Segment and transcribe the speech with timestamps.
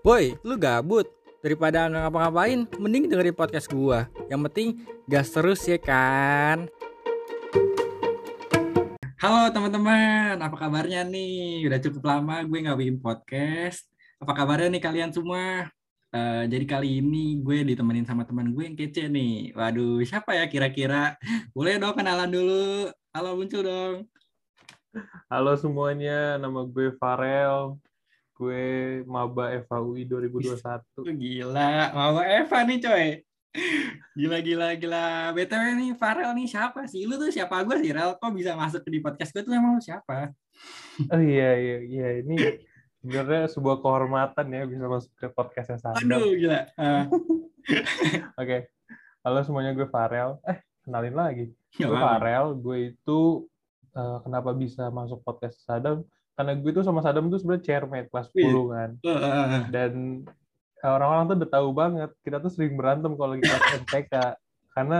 [0.00, 1.04] Woi, lu gabut?
[1.44, 4.08] Daripada nggak ngapa-ngapain, mending dengerin podcast gua.
[4.32, 4.68] Yang penting
[5.04, 6.72] gas terus ya kan.
[9.20, 11.68] Halo teman-teman, apa kabarnya nih?
[11.68, 13.84] Udah cukup lama gue nggak bikin podcast.
[14.16, 15.68] Apa kabarnya nih kalian semua?
[16.16, 19.52] Uh, jadi kali ini gue ditemenin sama teman gue yang kece nih.
[19.52, 21.20] Waduh, siapa ya kira-kira?
[21.52, 22.88] Boleh dong kenalan dulu.
[23.12, 24.08] Halo, muncul dong.
[25.28, 27.76] Halo semuanya, nama gue Farel.
[28.40, 31.04] Gue Maba FAUI 2021.
[31.12, 33.06] Gila, Maba Eva nih coy.
[34.16, 35.36] Gila, gila, gila.
[35.36, 37.04] BTW nih, Farel nih siapa sih?
[37.04, 38.16] Lu tuh siapa gue sih, Rel?
[38.16, 40.32] Kok bisa masuk di podcast gue tuh emang lu siapa?
[41.12, 42.08] Oh iya, iya, iya.
[42.24, 42.64] Ini
[43.04, 46.00] sebenarnya sebuah kehormatan ya bisa masuk ke podcastnya Sadam.
[46.00, 46.64] Aduh, gila.
[46.80, 47.04] Uh.
[48.40, 48.40] Oke.
[48.40, 48.60] Okay.
[49.20, 50.40] Halo semuanya, gue Farel.
[50.48, 51.52] Eh, kenalin lagi.
[51.76, 53.44] gue Farel, gue itu
[53.92, 56.08] uh, kenapa bisa masuk podcast Sadam
[56.38, 58.90] karena gue tuh sama Sadam tuh sebenarnya chairmate kelas 10 kan.
[59.74, 60.24] Dan
[60.80, 64.14] orang-orang tuh udah tahu banget kita tuh sering berantem kalau lagi kelas MTK
[64.70, 64.98] karena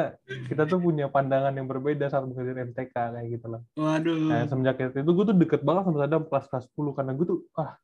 [0.51, 3.63] kita tuh punya pandangan yang berbeda saat mengajar MTK kayak gitu loh.
[3.79, 4.29] Waduh.
[4.29, 7.39] Nah, semenjak itu gue tuh deket banget sama Sadam kelas kelas 10 karena gue tuh
[7.57, 7.79] ah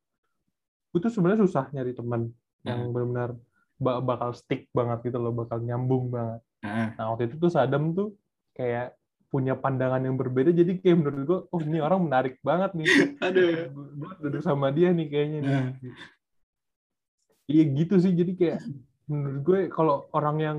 [0.93, 2.67] gue tuh sebenarnya susah nyari teman hmm.
[2.67, 3.31] yang benar-benar
[3.81, 6.41] bakal stick banget gitu loh, bakal nyambung banget.
[6.65, 6.97] Hmm.
[6.97, 8.17] Nah, waktu itu tuh Sadam tuh
[8.57, 8.97] kayak
[9.27, 12.87] punya pandangan yang berbeda jadi kayak menurut gue oh ini orang menarik banget nih.
[13.27, 13.71] Aduh.
[13.75, 15.63] Gue duduk sama dia nih kayaknya nih.
[17.47, 18.13] Iya gitu sih.
[18.15, 18.61] Jadi kayak
[19.07, 20.59] menurut gue kalau orang yang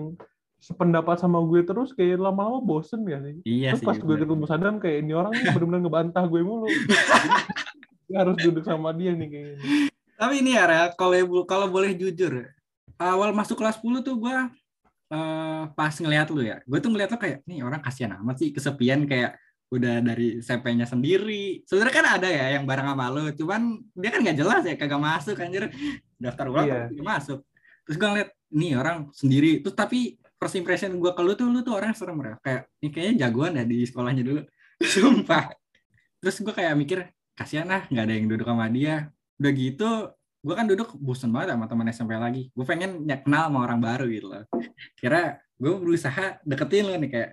[0.57, 3.37] sependapat sama gue terus kayak lama-lama bosen ya sih?
[3.45, 6.67] Iya terus sih, pas gue ketemu Sadam kayak ini orang nih benar-benar ngebantah gue mulu.
[8.07, 9.59] Gue harus duduk sama dia nih kayaknya.
[10.15, 12.47] Tapi ini ya kalau kalau boleh jujur
[12.95, 14.37] awal masuk kelas 10 tuh gue
[15.11, 18.49] uh, pas ngelihat lu ya, gue tuh ngeliat lu kayak nih orang kasihan amat sih
[18.51, 21.63] kesepian kayak udah dari CP-nya sendiri.
[21.67, 23.61] Sebenarnya kan ada ya yang bareng sama lu, cuman
[23.95, 25.67] dia kan nggak jelas ya kagak masuk anjir.
[26.17, 26.87] Daftar ulang yeah.
[26.87, 27.39] tapi masuk.
[27.83, 29.51] Terus gue ngeliat nih orang sendiri.
[29.59, 32.35] Terus tapi first impression gue ke lu tuh lu tuh orang serem ya.
[32.39, 34.41] Kayak ini kayaknya jagoan ya di sekolahnya dulu.
[34.93, 35.51] Sumpah.
[36.23, 36.99] Terus gue kayak mikir
[37.35, 39.11] kasihan lah nggak ada yang duduk sama dia.
[39.37, 39.89] Udah gitu
[40.47, 42.47] gue kan duduk bosan banget sama teman SMP lagi.
[42.55, 44.47] Gue pengen kenal sama orang baru gitu loh.
[44.95, 47.31] Kira gue berusaha deketin lo nih kayak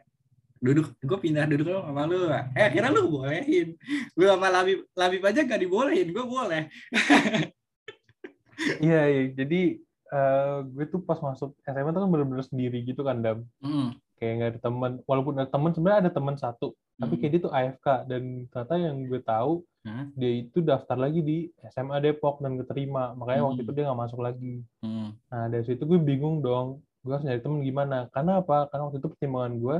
[0.64, 3.76] duduk gue pindah duduk lo sama lu eh kira lu bolehin
[4.16, 6.72] gue sama Labib Labib aja gak dibolehin gue boleh
[8.88, 9.76] iya, iya jadi
[10.08, 13.92] uh, gue tuh pas masuk SMA tuh kan bener-bener sendiri gitu kan dam mm.
[14.16, 17.00] kayak nggak ada teman walaupun ada teman sebenarnya ada teman satu mm.
[17.04, 19.52] tapi kayak dia tuh AFK dan ternyata yang gue tahu
[19.84, 20.11] Hmm?
[20.17, 23.12] Dia itu daftar lagi di SMA Depok dan keterima.
[23.12, 23.49] Makanya hmm.
[23.53, 24.65] waktu itu dia nggak masuk lagi.
[24.81, 25.12] Hmm.
[25.28, 26.81] Nah dari situ gue bingung dong.
[27.05, 28.09] Gue harus nyari temen gimana?
[28.11, 28.65] Karena apa?
[28.73, 29.77] Karena waktu itu pertimbangan gue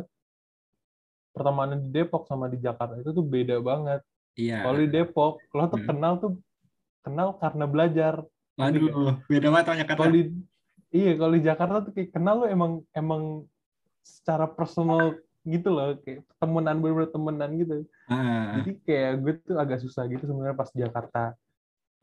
[1.34, 4.00] pertemanan di Depok sama di Jakarta itu tuh beda banget.
[4.38, 4.62] Iya.
[4.62, 5.88] Kalau di Depok, lo tuh hmm.
[5.88, 6.32] kenal tuh
[7.03, 8.14] kenal karena belajar.
[8.54, 9.98] Waduh, beda banget kata.
[9.98, 10.22] Kalau di
[10.94, 13.43] iya, kalau di Jakarta tuh kayak kenal lo emang emang
[14.06, 17.75] secara personal gitu loh kayak temenan bener-bener temenan gitu
[18.09, 21.32] jadi kayak gue tuh agak susah gitu sebenarnya pas Jakarta.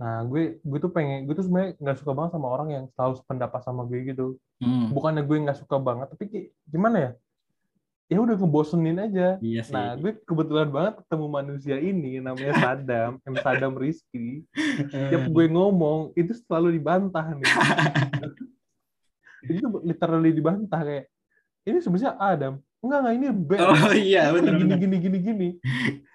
[0.01, 3.13] Nah gue gue tuh pengen gue tuh sebenarnya nggak suka banget sama orang yang selalu
[3.21, 4.27] sependapat sama gue gitu.
[4.61, 4.93] Hmm.
[4.93, 7.11] bukannya gue nggak suka banget tapi kayak gimana ya?
[8.11, 9.39] Ya udah ngebosenin aja.
[9.39, 9.73] Iya sih.
[9.73, 13.35] nah gue kebetulan banget ketemu manusia ini namanya Sadam M.
[13.39, 14.43] Sadam Rizky.
[14.89, 17.47] Tiap gue ngomong itu selalu dibantah nih.
[19.41, 21.09] Itu literally dibantah kayak
[21.65, 25.49] ini sebenarnya Adam enggak enggak ini B oh iya benar gini, gini gini gini.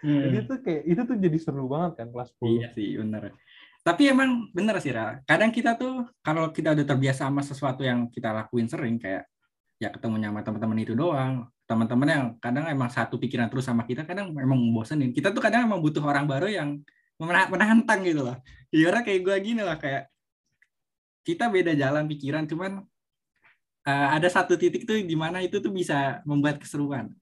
[0.02, 0.22] Hmm.
[0.28, 3.32] jadi itu kayak itu tuh jadi seru banget kan kelas 10 iya sih benar
[3.86, 5.22] tapi emang bener sih Ra.
[5.22, 9.30] kadang kita tuh kalau kita udah terbiasa sama sesuatu yang kita lakuin sering kayak
[9.76, 11.34] ya ketemu sama teman-teman itu doang.
[11.66, 15.10] Teman-teman yang kadang emang satu pikiran terus sama kita kadang emang bosenin.
[15.10, 16.80] Kita tuh kadang emang butuh orang baru yang
[17.20, 18.36] menantang gitu loh.
[18.70, 20.08] Iya kayak gue gini lah kayak
[21.26, 22.86] kita beda jalan pikiran cuman
[23.86, 27.14] uh, ada satu titik tuh di mana itu tuh bisa membuat keseruan.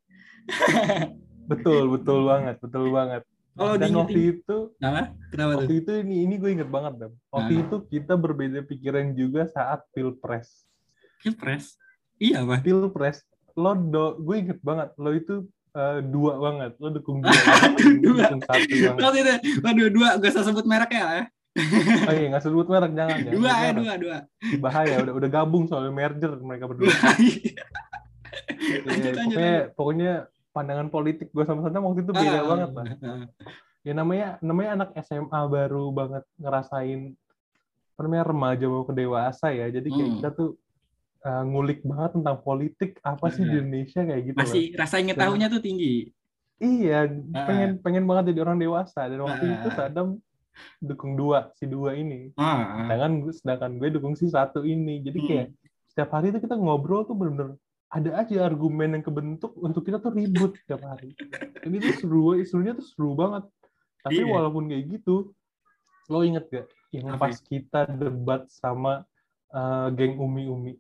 [1.51, 3.23] betul, betul banget, betul banget.
[3.55, 5.79] Oh, Dan waktu itu, nah, kenapa waktu tuh?
[5.79, 7.13] itu ini ini gue inget banget, Dam.
[7.31, 7.63] Waktu nah.
[7.63, 10.67] itu kita berbeda pikiran juga saat pilpres.
[11.23, 11.79] Pilpres?
[12.19, 12.67] Iya, Pak.
[12.67, 13.23] Pilpres.
[13.55, 15.47] Lo do, gue inget banget, lo itu
[15.79, 16.73] uh, dua banget.
[16.83, 17.31] Lo dukung dua.
[17.79, 18.27] dua.
[18.27, 19.41] Dukung satu banget.
[19.63, 20.09] Waduh, dua.
[20.19, 21.31] Gak usah sebut merek ya.
[22.11, 23.31] oh iya, nggak sebut merek jangan ya.
[23.31, 24.17] Dua ya, dua, dua.
[24.59, 26.91] Bahaya, udah udah gabung soalnya merger mereka berdua.
[28.91, 30.13] ya, pokoknya, pokoknya
[30.51, 32.87] pandangan politik gue sama Santa waktu itu beda uh, banget lah.
[33.87, 37.15] Ya namanya namanya anak SMA baru banget ngerasain
[37.95, 39.71] apa namanya remaja mau ke dewasa ya.
[39.71, 40.17] Jadi kayak hmm.
[40.19, 40.51] kita tuh
[41.23, 44.39] uh, ngulik banget tentang politik apa sih di Indonesia kayak gitu.
[44.43, 44.79] Masih lah.
[44.83, 46.11] rasa ingin tahunya tuh tinggi.
[46.63, 50.23] Iya, pengen pengen banget jadi orang dewasa dan waktu itu Sadam
[50.79, 52.87] dukung dua si dua ini Ah, ah.
[52.87, 55.29] sedangkan gue sedangkan gue dukung si satu ini jadi Hmm.
[55.29, 55.49] kayak
[55.87, 57.55] setiap hari itu kita ngobrol tuh bener-bener
[57.89, 61.15] ada aja argumen yang kebentuk untuk kita tuh ribut setiap hari
[61.63, 63.47] ini tuh seru serunya tuh seru banget
[64.03, 64.29] tapi Iya.
[64.29, 65.31] walaupun kayak gitu
[66.07, 69.07] lo inget gak yang pas kita debat sama
[69.49, 70.73] eh, geng umi umi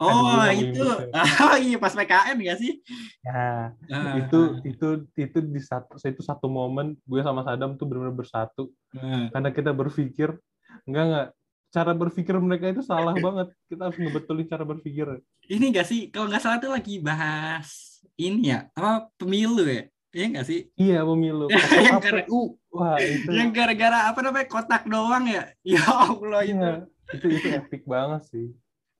[0.00, 0.88] Oh, Kan gue itu.
[1.44, 2.72] Oh iya, pas PKN nggak sih?
[3.20, 8.16] ya Ah, itu itu itu di satu itu satu momen gue sama Sadam tuh benar-benar
[8.16, 9.28] bersatu ah.
[9.28, 10.32] karena kita berpikir
[10.88, 11.26] enggak enggak
[11.70, 15.06] cara berpikir mereka itu salah banget kita harus ngebetulin cara berpikir
[15.46, 16.08] Ini nggak sih?
[16.08, 19.84] Kalau nggak salah tuh lagi bahas ini ya, apa pemilu ya?
[20.10, 20.60] Iya nggak sih?
[20.74, 22.40] iya pemilu Yang Pakai KPU
[22.72, 25.44] wah itu Yang gara-gara apa namanya kotak doang ya?
[25.62, 26.56] Ya Allah itu.
[26.56, 26.72] iya,
[27.12, 28.46] itu itu epic banget sih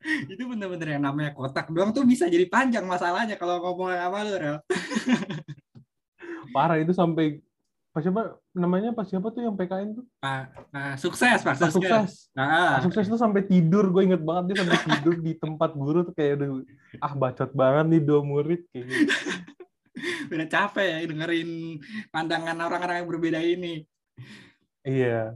[0.33, 4.33] Itu bener-bener yang namanya kotak doang tuh bisa jadi panjang masalahnya kalau ngomong sama lu,
[4.37, 4.57] Rel.
[6.51, 7.39] parah itu sampai
[7.91, 11.91] pas siapa namanya pas siapa tuh yang PKN tuh Pak, Pak, sukses, Pak, Pak sukses.
[11.91, 15.71] sukses Ah, Pak sukses tuh sampai tidur gue inget banget dia sampai tidur di tempat
[15.75, 16.49] guru tuh kayak udah
[17.03, 19.15] ah bacot banget nih dua murid kayak gitu.
[20.35, 21.51] udah capek ya dengerin
[22.15, 23.83] pandangan orang-orang yang berbeda ini.
[24.87, 25.35] iya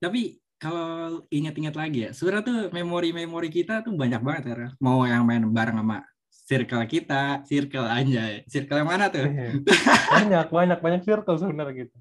[0.00, 4.68] Tapi kalau ingat-ingat lagi ya, sebenarnya tuh memori-memori kita tuh banyak banget ya.
[4.76, 8.44] Mau yang main bareng sama circle kita, circle anjay.
[8.44, 9.24] Circle yang mana tuh?
[9.24, 9.56] Iya.
[10.20, 11.96] banyak banyak banyak circle sebenarnya gitu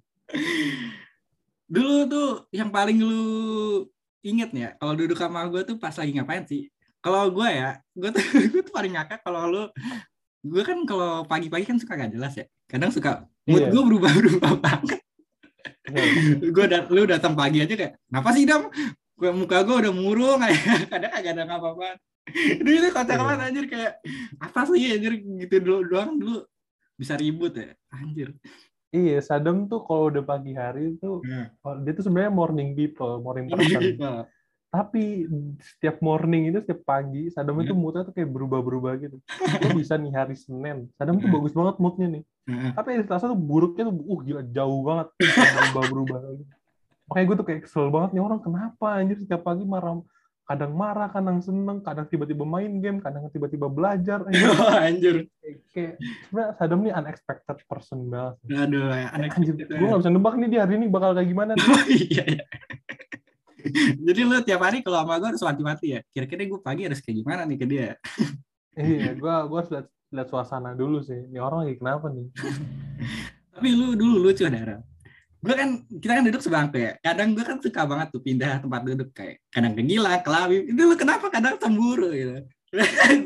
[1.69, 3.85] Dulu tuh yang paling lu
[4.25, 6.67] inget ya, kalau duduk sama gue tuh pas lagi ngapain sih?
[6.99, 8.19] Kalau gue ya, gue tuh,
[8.51, 9.63] gue tuh paling ngakak kalau lu,
[10.43, 12.43] gue kan kalau pagi-pagi kan suka gak jelas ya.
[12.67, 13.71] Kadang suka, mood Iya.
[13.71, 14.99] gue berubah-berubah banget.
[16.39, 18.69] Gue dat lu datang pagi aja kayak kenapa sih dam?
[19.13, 20.39] Gue muka gue udah murung.
[20.39, 20.59] Kayak
[20.93, 21.97] kadang kagak ada apa-apa.
[22.29, 23.19] Itu itu kocak Iya.
[23.19, 23.93] banget anjir kayak
[24.37, 25.13] apa sih anjir?
[25.17, 26.37] Gitu dulu doang dulu
[26.93, 28.35] bisa ribut ya anjir.
[28.89, 31.21] Iya, Sadam tuh kalau udah pagi hari tuh
[31.61, 34.25] oh, dia tuh sebenarnya morning people, morning person.
[34.69, 35.25] Tapi
[35.59, 37.81] setiap morning itu setiap pagi Sadam itu Hmm.
[37.81, 39.17] moodnya tuh kayak berubah-berubah gitu.
[39.17, 41.35] Lo bisa nih hari Senin, Sadam tuh Hmm.
[41.35, 42.23] bagus banget moodnya nih.
[42.45, 46.45] nah, Tapi hari Selasa tuh buruknya tuh uh gila jauh banget berubah-berubah lagi.
[47.03, 49.97] Makanya gue tuh kayak kesel banget nih orang kenapa anjir setiap pagi marah
[50.45, 54.25] kadang marah, kadang seneng, kadang tiba-tiba main game, kadang tiba-tiba belajar.
[54.25, 54.49] Anjir,
[54.85, 55.15] anjir
[55.69, 58.33] kayak, sebenarnya Sadam nih unexpected person banget.
[58.47, 61.53] aduh aneh Anjir, gue gak bisa nebak nih dia hari ini bakal kayak gimana.
[61.53, 61.65] nih.
[62.05, 62.43] iya iya
[64.07, 67.17] jadi lu tiap hari kalau sama gue harus mati-mati ya kira-kira gue pagi harus kayak
[67.23, 67.89] gimana nih ke dia
[68.79, 71.17] iya, gue gue harus lihat lihat suasana dulu sih.
[71.29, 72.27] Ini orang lagi kenapa nih?
[73.53, 74.77] Tapi lu dulu lucu Dara.
[75.39, 76.91] Gue kan, kita kan duduk sebangku ya.
[76.99, 80.31] Kadang gue kan suka banget tuh pindah tempat duduk kayak kadang ke Gila, ke.
[80.67, 82.43] Itu lu kenapa kadang cemburu gitu.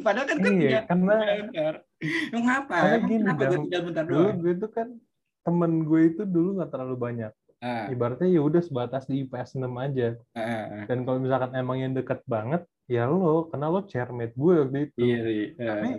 [0.06, 1.18] Padahal kan gue Iya, tinggal karena.
[2.30, 2.76] Lu ngapa?
[2.78, 4.88] Karena gini, kenapa gue tinggal bentar dulu gue tuh kan
[5.44, 7.34] temen gue itu dulu nggak terlalu banyak.
[7.64, 10.20] Ah, Ibaratnya ya udah sebatas di IPS 6 aja.
[10.36, 10.84] ah.
[10.84, 14.98] Dan kalau misalkan emang yang deket banget, ya lo, karena lo chairmate gue waktu itu.
[15.00, 15.44] Iya sih.
[15.56, 15.90] Tapi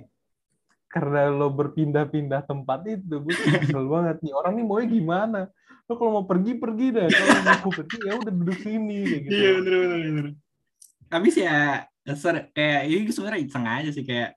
[0.93, 4.33] karena lo berpindah-pindah tempat itu, gue tuh kesel banget nih.
[4.37, 5.41] Orang nih maunya gimana?
[5.89, 7.09] Lo kalau mau pergi pergi dah.
[7.09, 7.33] Kalau
[7.65, 9.33] mau pergi ya udah duduk sini kayak gitu.
[9.33, 10.27] Iya bener bener bener.
[11.09, 11.57] Habis ya
[12.13, 14.37] ser- kayak ini sebenarnya iseng aja sih kayak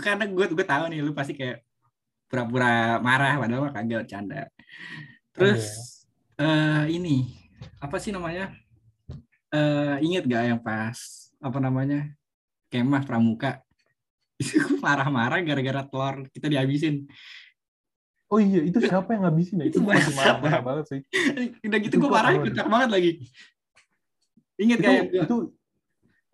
[0.00, 1.60] karena gue gue tahu nih lu pasti kayak
[2.26, 4.48] pura-pura marah padahal mah kagak canda.
[5.36, 5.95] Terus
[6.36, 7.32] eh ini
[7.80, 8.52] apa sih namanya?
[9.48, 10.96] Eh inget gak yang pas
[11.40, 12.12] apa namanya
[12.68, 13.60] kemah pramuka
[14.42, 17.08] itu marah-marah gara-gara telur kita dihabisin.
[18.26, 19.70] Oh iya, itu siapa yang ngabisin ya?
[19.70, 20.42] Itu gue masih Siapa?
[20.42, 21.00] marah-marah banget sih.
[21.62, 23.10] Udah gitu Itu gue marah kocak banget lagi.
[24.58, 25.36] Ingat Itu, kayak itu, itu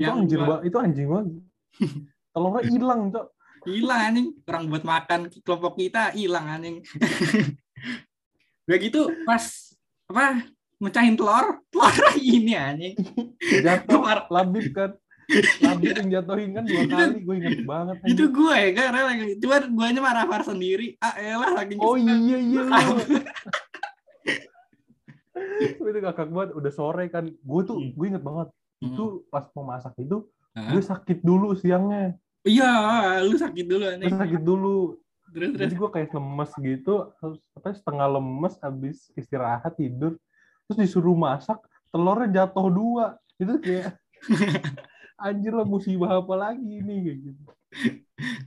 [0.00, 0.62] yang gua- banget.
[0.66, 1.26] Itu anjing banget.
[2.32, 3.26] Telurnya hilang, Cok.
[3.62, 6.82] hilang anjing orang buat makan kelompok kita hilang anjing
[8.66, 9.71] udah gitu pas
[10.12, 10.44] apa
[10.76, 12.94] mecahin telur telur ini anjing
[13.40, 14.92] Jatuh, labib kan.
[15.62, 17.22] Labib yang jatuhin kan dua kali.
[17.22, 17.96] Gue inget banget.
[17.98, 18.12] anjing.
[18.12, 21.96] itu gue ya kan lagi cuma gue aja marah marah sendiri ah elah lagi Oh
[21.96, 22.62] iya, iya.
[22.68, 22.94] Tahu.
[25.62, 26.50] itu kakak banget.
[26.52, 27.24] Udah sore kan.
[27.32, 27.92] Gue tuh, Hmm.
[27.92, 28.48] gue inget banget.
[28.78, 28.92] Hmm.
[28.92, 32.18] Itu pas mau masak itu, gue sakit dulu siangnya.
[32.42, 32.72] iya
[33.22, 34.98] lu sakit dulu Gue anjing sakit dulu.
[35.32, 40.20] Terus terus Jadi gue kayak lemes gitu, terus apa setengah lemes habis istirahat tidur,
[40.68, 41.58] terus disuruh masak,
[41.88, 43.06] telurnya jatuh dua.
[43.40, 43.96] Itu kayak
[45.26, 47.42] anjir lah musibah apa lagi ini kayak gitu.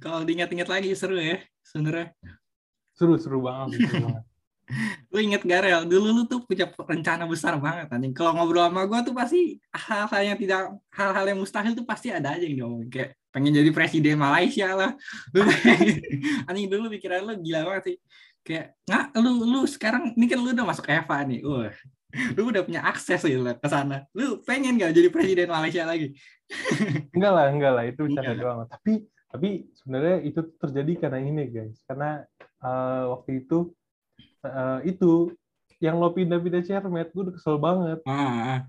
[0.03, 2.13] kalau diingat-ingat lagi seru ya sebenarnya
[2.95, 4.23] Seru seru banget, seru banget.
[5.13, 8.99] lu inget Garel dulu lu tuh punya rencana besar banget anjing kalau ngobrol sama gue
[9.05, 13.11] tuh pasti hal-hal yang tidak hal-hal yang mustahil tuh pasti ada aja yang diomongin kayak
[13.35, 14.91] pengen jadi presiden Malaysia lah
[15.35, 15.43] Lu-
[16.47, 17.97] anjing dulu pikiran lu gila banget sih
[18.47, 21.75] kayak nggak lu lu sekarang ini kan lu udah masuk Eva nih wah
[22.35, 24.07] lu udah punya akses gitu ke sana.
[24.15, 26.15] Lu pengen gak jadi presiden Malaysia lagi?
[27.15, 27.83] enggak lah, enggak lah.
[27.89, 28.59] Itu bercanda doang.
[28.71, 28.93] Tapi
[29.35, 31.77] tapi sebenarnya itu terjadi karena ini guys.
[31.83, 32.23] Karena
[32.63, 33.75] uh, waktu itu
[34.47, 35.35] uh, itu
[35.83, 37.99] yang lo pindah-pindah cermet, gue udah kesel banget.
[38.07, 38.63] Ah.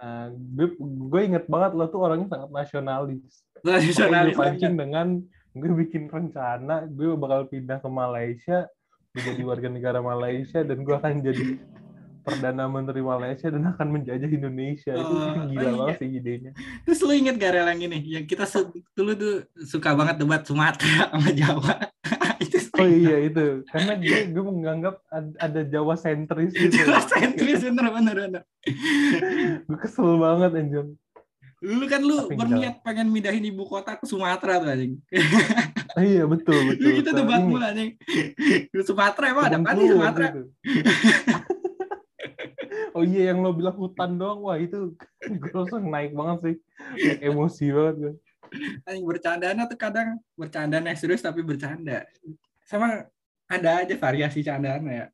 [0.00, 3.48] Uh, gue, gue inget banget lo tuh orangnya sangat nasionalis.
[3.64, 4.34] Nasionalis.
[4.34, 5.06] Gue pancing dengan
[5.50, 8.70] gue bikin rencana gue bakal pindah ke Malaysia
[9.10, 11.58] menjadi warga negara Malaysia dan gue akan jadi
[12.20, 15.78] perdana menteri Malaysia dan akan menjajah Indonesia oh, itu, itu gila oh iya.
[15.82, 16.52] banget sih idenya.
[16.86, 18.46] Terus lu inget gak yang ini yang kita
[18.94, 19.34] dulu tuh
[19.66, 21.74] suka banget debat Sumatera sama Jawa.
[22.44, 25.02] itu oh iya itu karena gue gue menganggap
[25.40, 26.70] ada Jawa sentris gitu.
[26.84, 28.42] Jawa sentris bener bener bener.
[29.66, 30.86] gue kesel banget anjir.
[31.60, 32.84] Lu kan lu Tapi berniat enggak.
[32.84, 34.94] pengen mindahin ibu kota ke Sumatera tuh anjing.
[35.98, 37.02] Iya betul betul.
[37.02, 37.98] kita debat mulu anjing.
[38.86, 40.26] Sumatera emang ada apa nih Sumatera?
[42.94, 44.94] oh iya yang lo bilang hutan doang wah itu
[45.40, 46.56] gue langsung naik banget sih
[47.24, 48.14] emosi banget gue
[48.82, 52.02] Anjing bercandanya tuh kadang bercandaan yang serius tapi bercanda
[52.66, 53.06] sama
[53.46, 55.06] ada aja variasi candaan ya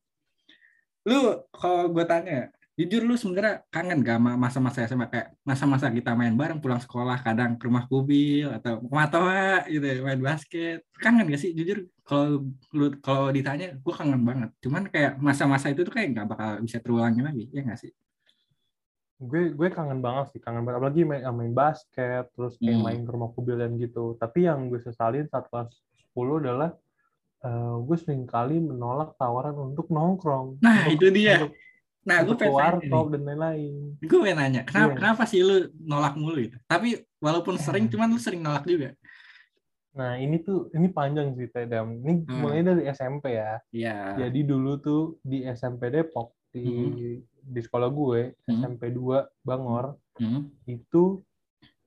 [1.06, 6.12] lu kalau gue tanya jujur lu sebenarnya kangen gak sama masa-masa SMA kayak masa-masa kita
[6.12, 10.84] main bareng pulang sekolah kadang ke rumah kubil atau ke Matoa gitu ya, main basket.
[11.00, 11.56] Kangen gak sih?
[11.56, 12.44] Jujur kalau
[12.76, 14.52] lu kalau ditanya gue kangen banget.
[14.60, 17.92] Cuman kayak masa-masa itu tuh kayak nggak bakal bisa terulang lagi ya gak sih?
[19.24, 20.76] Gue gue kangen banget sih kangen banget.
[20.76, 22.84] Apalagi main, main basket terus kayak hmm.
[22.84, 24.20] main ke rumah kubil dan gitu.
[24.20, 25.72] Tapi yang gue sesalin saat kelas
[26.12, 26.76] 10 adalah
[27.40, 30.60] uh, gue sering kali menolak tawaran untuk nongkrong.
[30.60, 31.40] Nah untuk, itu dia.
[31.40, 31.56] Untuk,
[32.06, 33.98] Nah, gue pengen warkop dan lain-lain.
[33.98, 34.98] Gue pengen nanya, kenapa, yeah.
[35.02, 36.56] kenapa sih lu nolak mulu gitu?
[36.70, 38.94] Tapi walaupun sering, cuman lu sering nolak juga.
[39.96, 41.98] Nah, ini tuh ini panjang sih Tedam.
[42.04, 42.38] Ini hmm.
[42.38, 43.58] mulai dari SMP ya.
[43.74, 43.90] Iya.
[44.14, 44.28] Yeah.
[44.28, 47.16] Jadi dulu tuh di SMP Depok di hmm.
[47.42, 48.52] di sekolah gue hmm.
[48.60, 50.68] SMP 2 Bangor hmm.
[50.68, 51.20] itu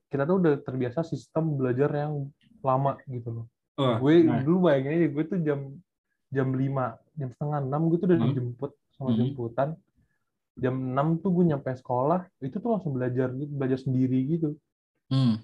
[0.09, 2.27] kita tuh udah terbiasa sistem belajar yang
[2.65, 3.45] lama gitu loh.
[3.79, 4.43] Oh, gue nah.
[4.43, 5.59] dulu bayangin aja gue tuh jam
[6.29, 6.59] jam 5,
[7.17, 8.27] jam setengah 6 gue tuh udah hmm.
[8.29, 9.17] dijemput sama hmm.
[9.21, 9.69] jemputan
[10.59, 14.49] jam 6 tuh gue nyampe sekolah itu tuh langsung belajar gitu belajar sendiri gitu
[15.09, 15.35] hmm.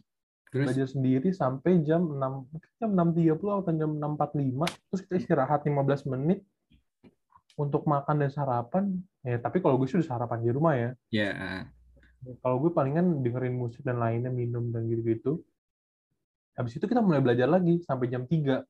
[0.51, 0.65] Terus?
[0.71, 6.39] belajar sendiri sampai jam 6 jam 6.30 atau jam 6.45 terus kita istirahat 15 menit
[7.55, 8.83] untuk makan dan sarapan
[9.23, 11.59] ya tapi kalau gue sudah sarapan di rumah ya ya yeah.
[12.43, 15.39] kalau gue palingan dengerin musik dan lainnya minum dan gitu-gitu
[16.55, 18.63] habis itu kita mulai belajar lagi sampai jam 3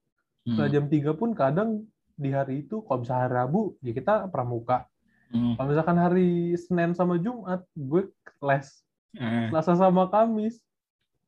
[0.46, 0.76] setelah hmm.
[0.78, 1.70] jam 3 pun kadang
[2.16, 4.88] di hari itu kalau misalnya hari Rabu ya kita pramuka
[5.34, 5.54] Hmm.
[5.58, 8.12] Kalau misalkan hari Senin sama Jumat, gue
[8.44, 8.68] les.
[9.16, 9.48] Hmm.
[9.50, 10.60] Selasa sama Kamis,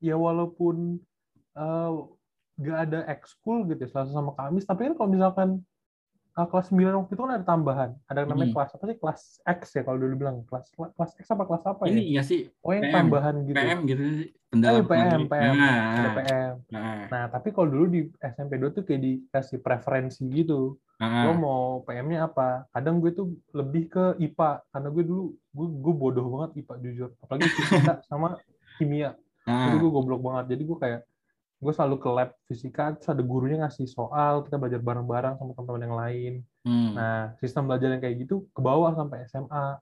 [0.03, 0.99] ya walaupun
[1.55, 2.05] uh,
[2.59, 5.49] gak ada ekskul gitu ya, Selasa sama Kamis, tapi kan kalau misalkan
[6.37, 7.89] uh, kelas 9 waktu itu kan ada tambahan.
[8.05, 8.55] Ada yang namanya hmm.
[8.55, 8.97] kelas apa sih?
[9.01, 10.37] Kelas X ya kalau dulu bilang.
[10.45, 11.91] Kelas kelas X apa kelas apa ya?
[11.97, 12.41] Ini ya sih.
[12.61, 13.55] Oh yang PM, tambahan gitu.
[13.57, 14.29] PM gitu sih.
[14.47, 15.53] Pendalam eh, PM, PM.
[15.57, 16.53] Nah, ada PM.
[16.71, 17.01] Nah.
[17.09, 22.25] nah, tapi kalau dulu di SMP 2 tuh kayak dikasih preferensi gitu lo mau PM-nya
[22.25, 22.65] apa?
[22.73, 25.23] Kadang gue tuh lebih ke IPA karena gue dulu
[25.53, 27.09] gue, gue bodoh banget IPA jujur.
[27.21, 28.41] Apalagi fisika sama
[28.81, 29.13] kimia.
[29.45, 30.57] Jadi gue goblok banget.
[30.57, 31.01] Jadi gue kayak
[31.57, 35.81] gue selalu ke lab fisika terus ada gurunya ngasih soal kita belajar bareng-bareng sama teman-teman
[35.81, 36.33] yang lain.
[36.61, 36.93] Hmm.
[36.93, 39.79] nah sistem belajar yang kayak gitu ke bawah sampai SMA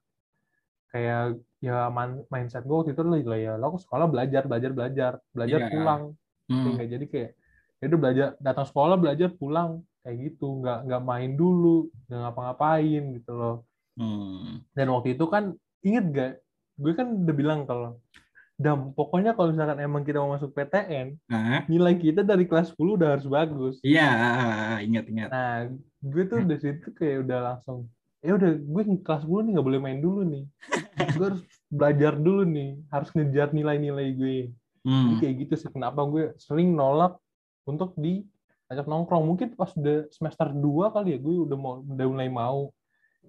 [0.94, 1.90] kayak ya
[2.32, 5.12] mindset gue waktu itu lah ya lo sekolah belajar belajar belajar.
[5.36, 5.72] Belajar yeah.
[5.72, 6.02] pulang.
[6.48, 6.78] Hmm.
[6.80, 7.32] jadi kayak
[7.84, 13.04] ya udah belajar datang sekolah belajar pulang kayak gitu nggak nggak main dulu nggak ngapa-ngapain
[13.18, 13.56] gitu loh
[13.98, 14.62] hmm.
[14.78, 16.32] dan waktu itu kan inget gak
[16.78, 17.98] gue kan udah bilang kalau
[18.56, 22.96] dan pokoknya kalau misalkan emang kita mau masuk PTN, uh nilai kita dari kelas 10
[22.96, 23.76] udah harus bagus.
[23.84, 24.08] Iya,
[24.80, 25.28] ingat ingat.
[25.28, 25.68] Nah,
[26.00, 27.92] gue tuh dari situ kayak udah langsung,
[28.24, 30.48] ya udah gue kelas 10 nih nggak boleh main dulu nih.
[31.20, 34.38] gue harus belajar dulu nih, harus ngejar nilai-nilai gue.
[34.88, 35.04] Hmm.
[35.04, 37.20] Jadi kayak gitu sih kenapa gue sering nolak
[37.68, 38.24] untuk di
[38.72, 39.26] ajak nongkrong.
[39.26, 42.74] Mungkin pas udah semester 2 kali ya gue udah mau udah mulai mau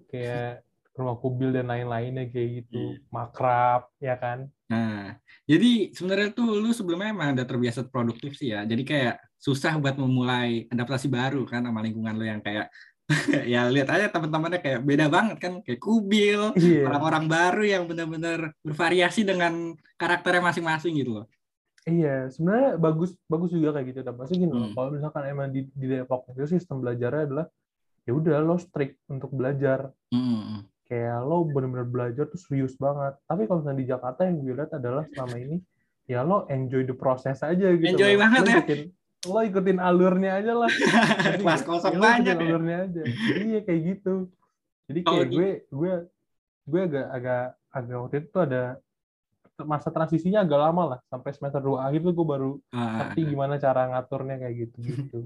[0.09, 0.65] kayak
[0.97, 2.97] rumah kubil dan lain-lainnya kayak gitu.
[2.97, 2.97] Hmm.
[3.13, 4.49] makrab ya kan?
[4.69, 8.65] Nah jadi sebenarnya tuh lu sebelumnya emang udah terbiasa produktif sih ya.
[8.65, 12.73] Jadi kayak susah buat memulai adaptasi baru kan sama lingkungan lu yang kayak
[13.53, 15.53] ya lihat aja teman-temannya kayak beda banget kan.
[15.61, 16.89] Kayak kubil iya.
[16.89, 21.25] orang-orang baru yang benar-benar bervariasi dengan karakternya masing-masing gitu loh
[21.87, 23.99] Iya, sebenarnya bagus bagus juga kayak gitu.
[24.03, 24.75] Tapi gini hmm.
[24.75, 27.47] kalau misalkan emang di, di Depok itu sistem belajarnya adalah
[28.03, 29.95] ya udah lo strict untuk belajar.
[30.11, 30.67] Hmm.
[30.83, 33.15] Kayak lo benar-benar belajar tuh serius banget.
[33.23, 35.57] Tapi kalau misalnya di Jakarta yang gue lihat adalah selama ini
[36.07, 37.95] ya lo enjoy the process aja gitu.
[37.95, 38.19] Enjoy lo.
[38.19, 38.59] banget lo ya.
[38.59, 38.81] Ikutin,
[39.31, 40.71] lo ikutin alurnya aja lah.
[41.39, 42.35] Kelas kosong ya, banyak.
[42.35, 42.43] Ya.
[42.43, 43.01] Alurnya aja.
[43.47, 44.27] iya kayak gitu.
[44.91, 45.93] Jadi kayak oh, gue gue
[46.67, 48.63] gue agak agak agak waktu itu tuh ada
[49.59, 53.57] masa transisinya agak lama lah sampai semester 2 akhir tuh gue baru Ah, ngerti gimana
[53.57, 55.19] cara ngaturnya kayak gitu gitu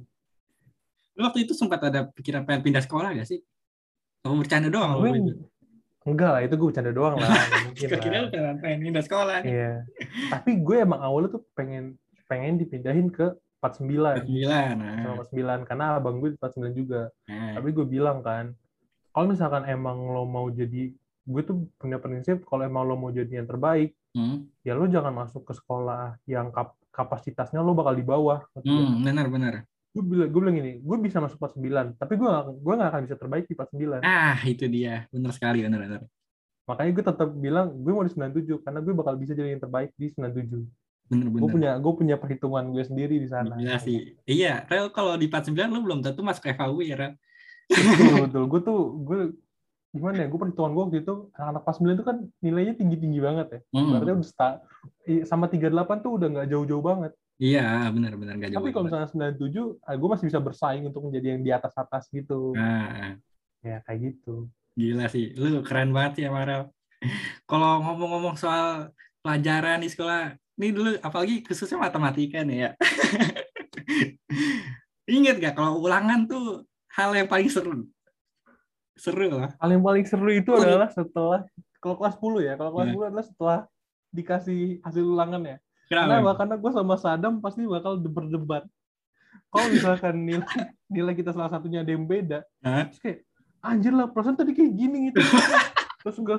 [1.16, 3.44] lu waktu itu sempat ada pikiran pengen pindah sekolah gak sih?
[4.24, 5.34] Kamu bercanda doang gue itu.
[6.02, 7.28] enggak lah itu gue bercanda doang lah
[7.68, 8.22] mungkin Kira-kira lah.
[8.24, 8.30] lu
[8.64, 9.38] pengen, pindah sekolah.
[9.44, 9.72] Iya.
[10.32, 13.28] Tapi gue emang awalnya tuh pengen pengen dipindahin ke
[13.60, 14.74] 49 Sembilan.
[14.80, 14.98] Nah.
[15.04, 17.02] sama 49 karena abang gue di 49 juga.
[17.28, 17.60] Nah.
[17.60, 18.56] Tapi gue bilang kan,
[19.12, 20.90] kalau misalkan emang lo mau jadi
[21.24, 24.44] gue tuh punya prinsip kalau emang lo mau jadi yang terbaik, Hmm.
[24.60, 28.44] ya lo jangan masuk ke sekolah yang kap- kapasitasnya lo bakal di bawah.
[28.58, 29.54] Hmm, benar benar.
[29.90, 33.02] Gue bilang gue bilang gini, gue bisa masuk 49, tapi gue gak, gue gak akan
[33.04, 34.02] bisa terbaik di 49.
[34.02, 35.08] Ah, itu dia.
[35.08, 36.02] Benar sekali, benar benar.
[36.64, 39.92] Makanya gue tetap bilang gue mau di 97 karena gue bakal bisa jadi yang terbaik
[39.94, 40.64] di 97.
[41.08, 41.52] Benar Gue benar.
[41.52, 43.56] punya gue punya perhitungan gue sendiri di sana.
[43.56, 44.16] Gila sih.
[44.24, 47.14] Iya, Rel kalau di 49 lu belum tentu masuk FAU ya, Rel.
[47.68, 49.20] betul betul gue tuh gue
[49.92, 53.20] gimana ya gue perhitungan gue waktu itu anak-anak pas 9 itu kan nilainya tinggi tinggi
[53.20, 53.92] banget ya Hmm.
[53.92, 54.60] berarti udah sta-
[55.06, 58.62] i- sama 38 tuh udah nggak jauh-jauh banget Iya, benar benar enggak jauh.
[58.62, 62.06] tapi kalau misalnya 97 ah, gue masih bisa bersaing untuk menjadi yang di atas atas
[62.08, 63.18] gitu Nah,
[63.60, 65.34] ya kayak gitu gila sih.
[65.34, 66.70] Lu keren banget ya, Marel.
[67.46, 72.70] Kalau ngomong-ngomong soal pelajaran di sekolah, ini dulu apalagi khususnya matematika nih ya.
[75.12, 77.84] Ingat gak kalau ulangan tuh hal yang paling seru.
[79.02, 79.50] Seru lah.
[79.58, 81.42] hal yang paling seru itu adalah setelah
[81.82, 82.94] kalau kelas 10 ya kalau kelas Ya.
[82.94, 83.60] 10 adalah setelah
[84.10, 85.58] dikasih hasil ulangan ya
[85.90, 86.08] Kenapa?
[86.08, 86.32] Kenapa?
[86.40, 88.64] Karena gue sama Sadam pasti bakal berdebat.
[89.52, 90.48] Kalau misalkan nilai,
[90.88, 92.88] nilai kita salah satunya ada yang beda, Hah?
[92.88, 93.20] terus kayak
[93.60, 95.20] anjir lah perasaan tadi kayak gini gitu.
[96.02, 96.38] terus gue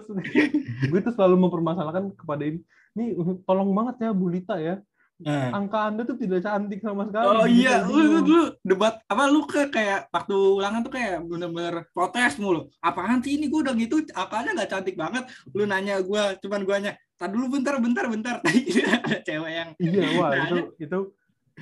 [0.90, 2.64] gue tuh selalu mempermasalahkan kepada ini,
[2.96, 3.12] nih
[3.44, 4.80] tolong banget ya Bu Lita ya,
[5.22, 5.54] Nah.
[5.54, 7.26] angka anda tuh tidak cantik sama sekali.
[7.26, 11.86] Oh iya, lu, lu dulu debat apa lu ke kayak waktu ulangan tuh kayak bener-bener
[11.94, 12.66] protes mulu.
[12.82, 15.24] Apaan sih ini gue udah gitu, apanya nggak cantik banget.
[15.54, 18.34] Lu nanya gue, cuman guanya, tak dulu bentar, bentar, bentar.
[18.44, 20.98] Tadi ada cewek yang Iya, wah Nah, itu itu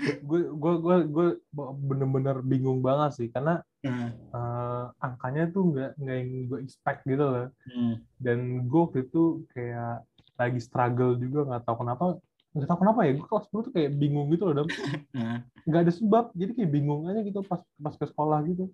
[0.01, 1.29] gue gue gue gue
[1.85, 7.25] bener-bener bingung banget sih karena Nah, eh, angkanya tuh nggak nggak yang gue expect gitu
[7.25, 7.49] loh.
[7.65, 7.97] hmm.
[8.21, 10.05] dan gue waktu itu kayak
[10.37, 12.05] lagi struggle juga nggak tahu kenapa
[12.51, 14.69] nggak tahu kenapa ya gue kelas 10 tuh kayak bingung gitu loh Dam.
[15.71, 18.67] Nggak ada sebab jadi kayak bingung aja gitu pas pas ke sekolah gitu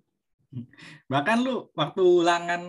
[1.11, 2.61] bahkan lu waktu ulangan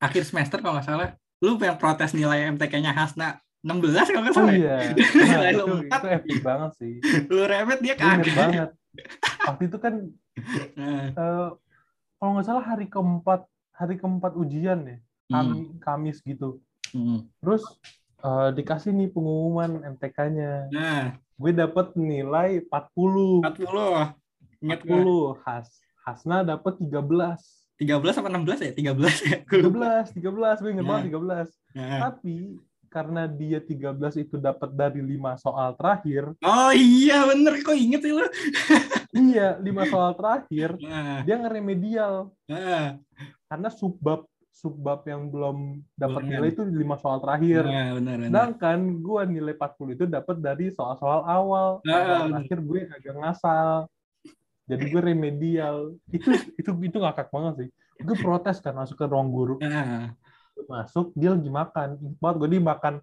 [0.00, 1.12] akhir semester kalau nggak salah,
[1.44, 4.54] lu yang protes nilai MTK-nya Hasna 16 kalau nggak oh salah.
[4.56, 4.58] ya?
[4.58, 4.76] iya
[5.28, 6.00] Nilai nah, lu itu empat.
[6.00, 6.92] itu epic banget sih
[7.36, 8.32] Lu remet dia kaget.
[8.34, 8.70] banget
[9.44, 9.94] waktu itu kan
[10.80, 11.48] eh,
[12.16, 15.30] kalau nggak salah hari keempat hari keempat ujian ya hmm.
[15.30, 16.58] Kami, Kamis gitu
[16.90, 17.22] Hmm.
[17.38, 17.62] terus
[18.20, 24.14] eh, dikasih nih pengumuman MTK-nya Nah, gue dapet nilai 40 40.
[24.60, 25.00] Ingat gue.
[25.34, 25.68] 40 Has
[26.00, 27.00] Hasna dapet 13
[27.80, 28.72] 13 apa 16 ya?
[28.92, 29.36] 13 ya?
[29.42, 30.04] Gua lupa.
[30.04, 30.90] 13, 13, gue inget Nah.
[30.90, 31.48] banget 13.
[31.72, 31.98] Nah.
[32.02, 32.36] Tapi
[32.86, 33.86] karena dia 13
[34.18, 38.26] itu dapat dari 5 soal terakhir, Oh iya bener kok inget sih lu.
[39.14, 42.98] iya 5 soal terakhir Nah, dia ngeremedial nah,
[43.46, 47.62] karena subbab subbab yang belum dapat nilai itu 5 soal terakhir.
[47.64, 48.28] nah, benar benar.
[48.28, 51.70] Sedangkan gue nilai 40 itu dapat dari soal-soal awal.
[51.86, 52.26] Ah.
[52.26, 53.74] Soal terakhir gue agak ngasal.
[54.66, 55.76] Jadi gue remedial.
[56.10, 57.68] Itu itu itu ngakak banget sih.
[58.02, 59.56] Gue protes kan masuk ke ruang guru.
[59.62, 60.14] Nah,
[60.68, 61.88] masuk dia lagi makan
[62.20, 62.94] banget gue dia makan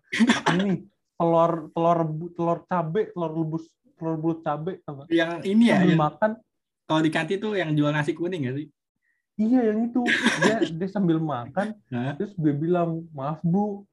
[0.53, 0.85] ini
[1.17, 1.99] telur telur
[2.37, 3.65] telur cabe telur rebus
[3.97, 4.71] telur bulat cabe
[5.09, 6.37] yang ini ya, makan
[6.87, 8.67] kalau di kantin tuh yang jual nasi kuning gak sih?
[9.37, 10.01] Iya yang itu
[10.41, 11.77] dia dia sambil makan
[12.17, 13.85] terus gue bilang maaf bu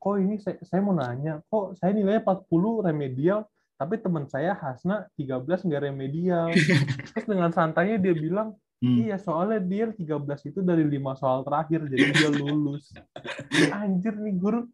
[0.00, 3.44] kok ini saya, saya mau nanya kok saya nilainya 40 remedial
[3.80, 6.52] tapi teman saya Hasna 13 nggak remedial
[7.12, 8.96] terus dengan santainya dia bilang hmm.
[9.08, 12.88] Iya, soalnya dia 13 itu dari lima soal terakhir, jadi dia lulus.
[13.76, 14.64] Anjir nih guru,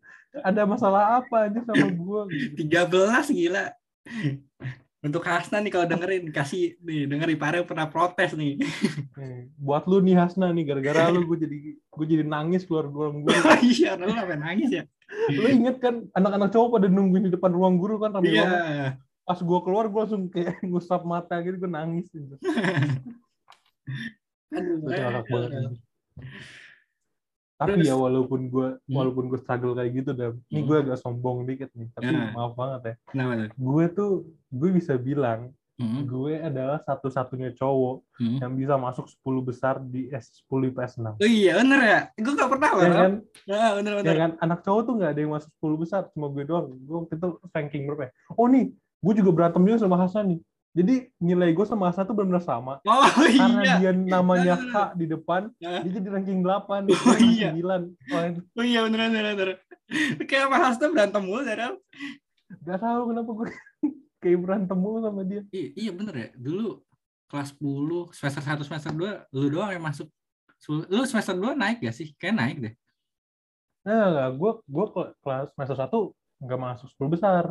[0.47, 2.23] ada masalah apa anjir sama gue?
[2.55, 3.75] 13 gila.
[5.05, 8.57] Untuk Hasna nih kalau dengerin kasih nih denger Ipare pernah protes nih.
[9.15, 13.23] Nih, buat lu nih Hasna nih, gara-gara lu gue jadi gue jadi nangis keluar ruang
[13.23, 13.37] guru.
[13.77, 14.83] iya, lu sampai nangis ya.
[15.31, 18.43] Lu inget kan anak-anak cowok pada nungguin di depan ruang guru kan Iya.
[18.43, 18.93] banget.
[19.27, 22.09] Pas gue keluar gue langsung kayak ngusap mata gitu, gue nangis.
[22.09, 22.35] Gitu.
[24.57, 25.51] Aduh, ngakak banget.
[25.53, 25.81] eh, anjir.
[27.57, 28.93] Tapi Terus- ya walaupun gue Hmm.
[28.93, 30.69] walaupun gue struggle kayak gitu dah, ini Hmm.
[30.69, 31.89] gue agak sombong dikit nih.
[31.91, 32.31] Tapi Nah.
[32.33, 32.95] maaf banget ya.
[33.09, 33.49] Tuh?
[33.57, 34.11] Gue tuh
[34.49, 38.41] gue bisa bilang Hmm, gue adalah satu-satunya cowok hmm.
[38.41, 41.21] yang bisa masuk 10 besar di S10 IPS 6.
[41.21, 42.01] Oh iya bener ya.
[42.17, 43.13] Gue gak pernah Ya kan?
[43.45, 44.17] Nah, bener Ya bener.
[44.17, 44.31] kan?
[44.41, 46.73] Anak cowok tuh nggak ada yang masuk 10 besar, cuma gue doang.
[46.81, 48.13] Gue waktu itu ranking berapa ya?
[48.33, 50.41] Oh nih, gue juga berantem juga sama Hasan nih.
[50.77, 52.85] Jadi nilai gue sama Asa tuh benar-benar sama.
[52.85, 53.77] Oh Karena iya.
[53.81, 54.61] dia namanya.
[54.61, 55.81] K di depan, Ya.
[55.81, 57.51] dia jadi ranking 8, Oh, iya.
[57.57, 57.97] 9.
[58.13, 58.21] Oh,
[58.61, 59.35] Oh iya beneran beneran.
[59.35, 59.59] beneran.
[60.29, 61.81] Kayak sama Hasto berantem mulu Daryl.
[62.63, 63.49] gak tahu kenapa gue
[64.23, 65.41] kayak berantem mulu sama dia.
[65.49, 66.29] Iya, iya bener ya.
[66.37, 66.85] Dulu
[67.27, 70.07] kelas 10, semester 1, semester 2, lu doang yang masuk.
[70.69, 72.13] Lu semester 2 naik gak sih?
[72.21, 72.75] Kayak naik deh.
[73.87, 74.87] Nah, gue gue
[75.23, 75.89] kelas semester 1
[76.37, 77.45] nggak masuk 10 besar.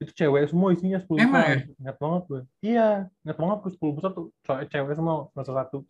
[0.00, 1.52] Itu cewek semua isinya 10 Emang besar.
[1.52, 1.58] ya?
[1.78, 2.40] Ingat banget gue.
[2.64, 2.88] Iya,
[3.20, 5.84] ingat banget gue 10 besar tuh cewek cewek semua semester 1.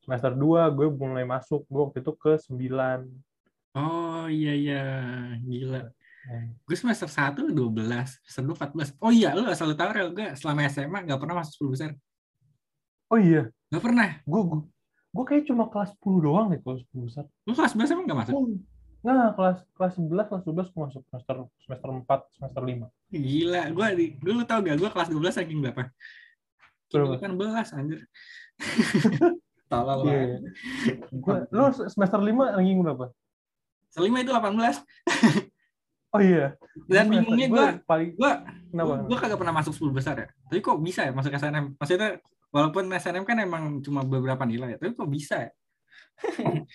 [0.00, 0.40] Semester 2
[0.72, 3.04] gue mulai masuk, gue waktu itu ke 9.
[3.70, 4.82] Oh iya iya.
[5.38, 5.92] Gila.
[6.22, 7.52] Eh, Gue semester 1 12,
[8.20, 8.96] semester 2 14.
[8.98, 11.90] Oh iya, lu asal lu tahu Rel, gue selama SMA gak pernah masuk 10 besar.
[13.08, 14.20] Oh iya, Gak pernah.
[14.22, 14.60] gue gue,
[15.10, 17.24] gue kayak cuma kelas 10 doang nih kalau 10 besar.
[17.44, 18.34] Lu kelas 11 emang gak masuk?
[18.36, 18.46] Oh,
[19.00, 22.84] Nah, kelas kelas 11, kelas 12 gue masuk semester semester 4, semester 5.
[23.10, 25.82] Gila, gue di dulu tau gak gue kelas 12 ranking berapa?
[26.90, 27.14] Berapa?
[27.16, 28.00] 18 anjir.
[29.70, 30.10] Tolol Iya.
[30.10, 30.40] banget.
[31.14, 33.06] Gua, lu semester 5 ranking berapa?
[33.88, 34.84] Selima itu 18.
[36.10, 36.58] Oh iya.
[36.90, 38.32] Dan Gua bingungnya semester- gue gua paling gue
[38.74, 38.94] kenapa?
[39.06, 40.26] gue kagak pernah masuk 10 besar ya.
[40.42, 41.78] Tapi kok bisa ya masuk SNM?
[41.78, 42.18] Maksudnya
[42.50, 45.50] walaupun SNM kan emang cuma beberapa nilai ya, tapi kok bisa ya?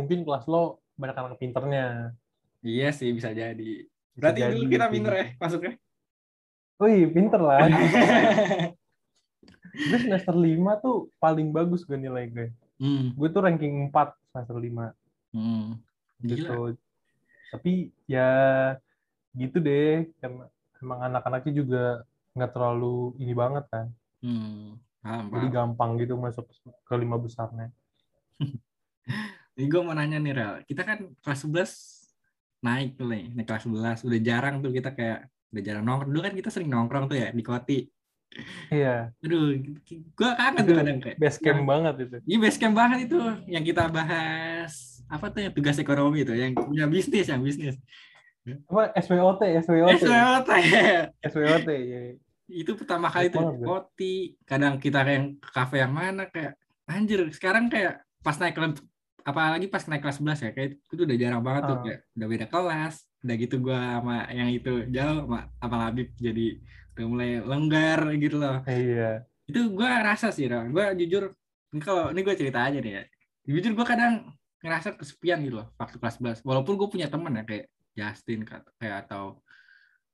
[0.00, 2.16] Mungkin kelas lo banyak anak pinternya.
[2.64, 3.84] Iya sih bisa jadi.
[4.16, 5.72] Bisa Berarti jadi dulu kita pinter ya masuknya.
[6.76, 7.64] Wih, pinter lah.
[9.76, 12.48] Gue semester 5 tuh paling bagus gue nilai gue.
[12.80, 13.12] hmm.
[13.12, 14.92] Gue tuh ranking 4 semester 5
[15.36, 15.76] Hmm.
[16.24, 16.32] Gila.
[16.32, 16.60] gitu.
[17.52, 18.30] Tapi ya
[19.36, 20.48] gitu deh, karena
[20.80, 21.84] emang anak-anaknya juga
[22.32, 23.86] nggak terlalu ini banget kan.
[24.24, 24.80] Hmm.
[25.04, 26.48] Paham, Jadi gampang gitu masuk
[26.88, 27.68] ke lima besarnya.
[29.56, 33.64] Ini gue mau nanya nih Rel, kita kan kelas 11 naik tuh nih, naik kelas
[33.64, 36.12] 11 udah jarang tuh kita kayak udah jarang nongkrong.
[36.12, 37.80] Dulu kan kita sering nongkrong tuh ya di Koti.
[38.68, 39.56] Iya, Aduh,
[39.88, 41.16] gue kangen tuh kadang kayak.
[41.16, 42.16] base camp banget itu.
[42.28, 46.52] Iya base camp banget itu yang kita bahas apa tuh yang tugas ekonomi itu yang
[46.52, 47.80] punya bisnis yang bisnis.
[48.68, 50.48] Apa SWOT, SWOT, SWOT
[51.32, 51.68] SWOT.
[51.72, 52.02] Ya.
[52.46, 53.64] itu pertama kali tuh di.
[53.64, 54.16] Koti.
[54.44, 58.84] Kadang kita yang ke kafe yang mana kayak anjir sekarang kayak pas naik kelas
[59.26, 61.82] apalagi pas naik kelas 11 ya kayak itu udah jarang banget tuh Ah.
[61.82, 62.94] kayak udah beda kelas
[63.26, 66.46] udah gitu gua sama yang itu jauh sama Abang Habib jadi
[66.94, 69.26] udah mulai lenggar gitu loh Iya.
[69.44, 70.70] itu gua rasa sih Ram.
[70.70, 71.34] gua jujur
[71.74, 73.02] ini kalau ini gua cerita aja nih ya
[73.46, 74.12] jujur gua kadang
[74.62, 79.06] ngerasa kesepian gitu loh waktu kelas 11 walaupun gue punya temen ya kayak Justin kayak
[79.06, 79.38] atau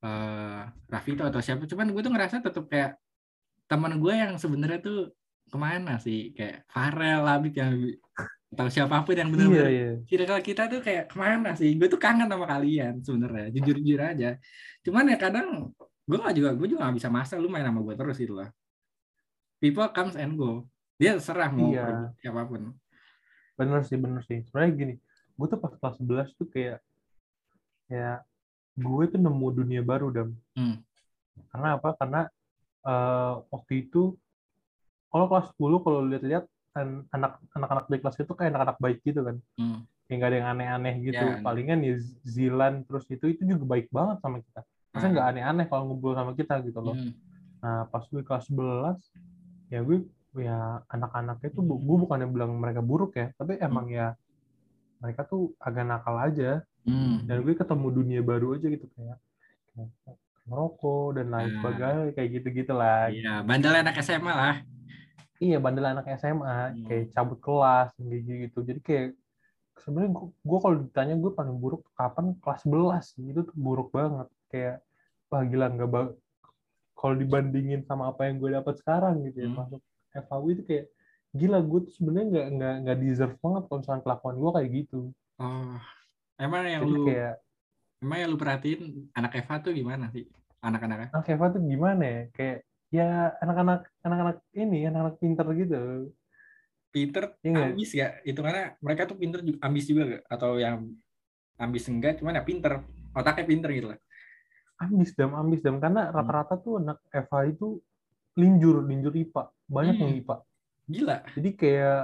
[0.03, 2.99] eh Rafito atau siapa cuman gue tuh ngerasa tetap kayak
[3.65, 5.09] teman gue yang sebenarnya tuh
[5.49, 7.73] ke mana sih kayak Farel Labib yang
[8.53, 9.91] atau siapa pun yang Iya, benar-benar iya.
[10.05, 14.01] circle kita tuh kayak ke mana sih gue tuh kangen sama kalian sebenarnya jujur jujur
[14.01, 14.37] aja
[14.85, 15.73] cuman ya kadang
[16.05, 18.49] gue nggak juga gue juga nggak bisa masa lu main sama gue terus gitu loh
[19.57, 20.69] people comes and go
[21.01, 22.13] dia serah mau Iya.
[22.21, 22.77] siapa pun
[23.53, 24.41] Bener sih, bener sih.
[24.49, 24.95] Sebenarnya gini,
[25.37, 26.81] gue tuh pas kelas 11 tuh kayak
[27.85, 28.25] kayak
[28.75, 30.33] gue tuh nemu dunia baru dam.
[30.57, 30.81] Hmm.
[31.53, 31.93] Karena apa?
[31.95, 32.21] Karena
[32.83, 34.17] eh, waktu itu
[35.13, 39.37] kalau kelas 10 kalau lihat-lihat anak anak-anak di kelas itu kayak anak-anak baik gitu kan.
[39.55, 39.85] Hmm.
[40.05, 41.25] Kayak nggak ada yang aneh-aneh gitu.
[41.25, 41.39] Ya.
[41.41, 44.61] Palingan ya Zilan terus itu itu juga baik banget sama kita.
[44.93, 46.97] Masa nggak aneh-aneh kalau ngobrol sama kita gitu loh.
[46.97, 47.13] Hmm.
[47.63, 48.99] Nah, pas gue kelas 11,
[49.69, 50.03] ya gue
[50.35, 50.59] ya
[50.89, 54.17] anak-anaknya tuh bu- gue bukannya bilang mereka buruk ya, tapi emang ya
[54.99, 56.65] mereka tuh agak nakal aja.
[56.83, 57.23] Hmm.
[57.25, 59.17] Dan gue ketemu dunia baru aja gitu kayak
[59.73, 61.55] kayak ngerokok dan lain Ah.
[61.55, 63.07] sebagainya kayak gitu-gitu lah.
[63.09, 64.57] Iya, bandel anak SMA lah.
[65.43, 66.85] Iya, bandel anak SMA Hmm.
[66.87, 68.59] kayak cabut kelas kayak gitu.
[68.63, 69.07] Jadi kayak
[69.83, 74.77] sebenarnya gue, kalau ditanya gue paling buruk kapan kelas 11 itu tuh buruk banget kayak
[75.27, 76.15] wah gila nggak ba-
[76.95, 79.59] kalau dibandingin sama apa yang gue dapat sekarang gitu ya Hmm.
[79.59, 79.81] masuk
[80.13, 80.87] FAW itu kayak
[81.33, 85.01] gila gue tuh sebenarnya nggak nggak nggak deserve banget kalau misalnya kelakuan gue kayak gitu
[85.41, 85.81] Oh,
[86.39, 87.35] emang yang jadi lu kayak
[87.99, 88.81] emang yang lu perhatiin
[89.17, 90.29] anak Eva tuh gimana sih?
[90.63, 91.09] Anak-anaknya?
[91.11, 92.59] anak Eva tuh gimana ya kayak
[92.93, 93.09] ya
[93.41, 95.81] anak-anak anak-anak ini anak-anak pinter gitu
[96.93, 97.73] Pinter, nggak?
[97.73, 98.21] ambis gak?
[98.21, 100.23] Itu karena mereka tuh pinter juga, ambis juga gak?
[100.29, 100.93] Atau yang
[101.57, 102.85] ambis enggak, cuman ya pinter.
[103.13, 104.01] Otaknya pinter gitu lah.
[104.77, 105.81] ambis dam ambis dam Hmm.
[105.81, 107.79] karena rata-rata tuh anak Eva itu
[108.35, 110.03] linjur linjur IPA banyak Hmm.
[110.03, 110.37] yang IPA
[110.85, 111.17] Gila.
[111.33, 111.99] jadi kayak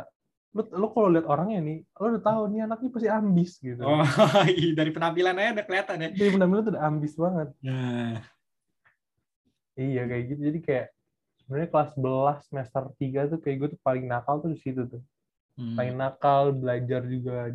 [0.48, 3.98] lu lu kalau lihat orangnya nih lu udah tahu nih anaknya pasti ambis gitu Oh,
[4.78, 6.08] dari penampilan aja udah kelihatan ya.
[6.14, 8.14] dia benar-benar tuh udah ambis banget Nah,
[9.78, 10.40] iya kayak gitu.
[10.50, 10.86] Jadi kayak
[11.40, 15.02] sebenarnya kelas 11 semester 3 tuh kayak gue tuh paling nakal tuh di situ tuh.
[15.58, 15.74] Hmm.
[15.74, 17.50] paling nakal belajar juga.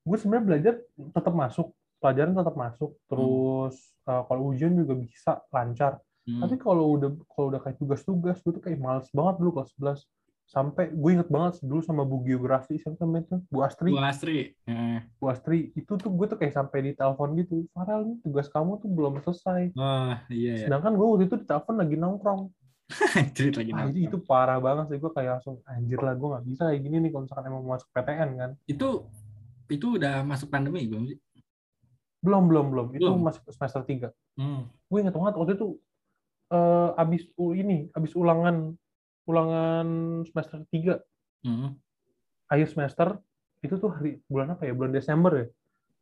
[0.00, 0.74] Gue sebenarnya belajar
[1.12, 1.68] tetap masuk
[2.00, 2.90] pelajaran tetap masuk.
[3.08, 3.76] Terus
[4.08, 6.00] uh, kalau ujian juga bisa lancar.
[6.24, 6.40] Hmm.
[6.44, 10.00] Tapi kalau udah kalau udah kayak tugas-tugas, gue tuh kayak males banget dulu kelas 11
[10.46, 13.90] sampai gue inget banget dulu sama bu geografi siapa namanya tuh Bu Astri.
[13.90, 15.18] Bu Astri hmm.
[15.18, 18.78] Bu Astri itu tuh gue tuh kayak sampai di telepon gitu Farel nih tugas kamu
[18.78, 19.74] tuh belum selesai.
[19.74, 20.66] Oh iya, iya.
[20.70, 22.42] sedangkan gue waktu itu di telepon lagi nongkrong.
[23.34, 26.62] Cerit lagi itu, itu parah banget sih gue kayak langsung anjir lah gue nggak bisa
[26.70, 28.50] kayak gini nih kalau misalkan emang mau masuk PTN kan.
[28.70, 28.88] Itu
[29.66, 31.18] itu udah masuk pandemi belum sih?
[32.22, 32.86] Belum belum belum.
[32.94, 33.26] Itu belum.
[33.26, 34.14] masuk semester tiga.
[34.38, 34.70] Hmm.
[34.86, 35.80] gue inget banget waktu itu
[36.54, 37.26] uh, abis
[37.58, 38.78] ini abis ulangan
[39.26, 39.86] ulangan
[40.24, 41.02] semester 3.
[41.44, 41.74] Hmm.
[42.46, 43.08] Akhir semester
[43.60, 44.72] itu tuh hari bulan apa ya?
[44.72, 45.46] Bulan Desember ya?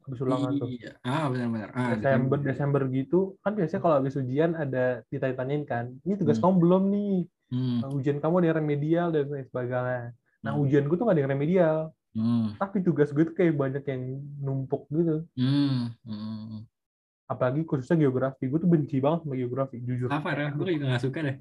[0.05, 0.61] Habis ulangan iya.
[0.61, 0.69] tuh.
[1.01, 1.71] Ah, benar-benar.
[1.73, 3.41] Ah, Desember, Desember gitu.
[3.41, 6.45] Kan biasanya kalau habis ujian ada ditanya-tanyain kan, ini tugas hmm.
[6.45, 7.17] kamu belum nih?
[7.49, 7.79] Hmm.
[7.81, 10.13] Nah, ujian kamu ada yang remedial dan lain sebagainya.
[10.45, 10.63] Nah, hmm.
[10.69, 11.79] ujian gue tuh gak ada yang remedial.
[12.15, 12.53] Hmm.
[12.61, 14.03] Tapi tugas gue tuh kayak banyak yang
[14.45, 15.25] numpuk gitu.
[15.41, 15.97] Hmm.
[16.05, 16.69] Hmm.
[17.25, 18.45] Apalagi khususnya geografi.
[18.53, 20.13] Gue tuh benci banget sama geografi, jujur.
[20.13, 20.53] Apa ya?
[20.53, 21.37] Gue juga gak suka deh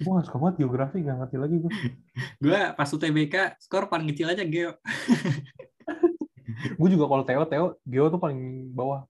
[0.00, 1.72] gue gak suka banget geografi gak ngerti lagi gue
[2.44, 4.72] gue pas UTBK skor paling kecil aja geo.
[6.76, 9.06] Gue juga kalau Teo Teo geo tuh paling bawah.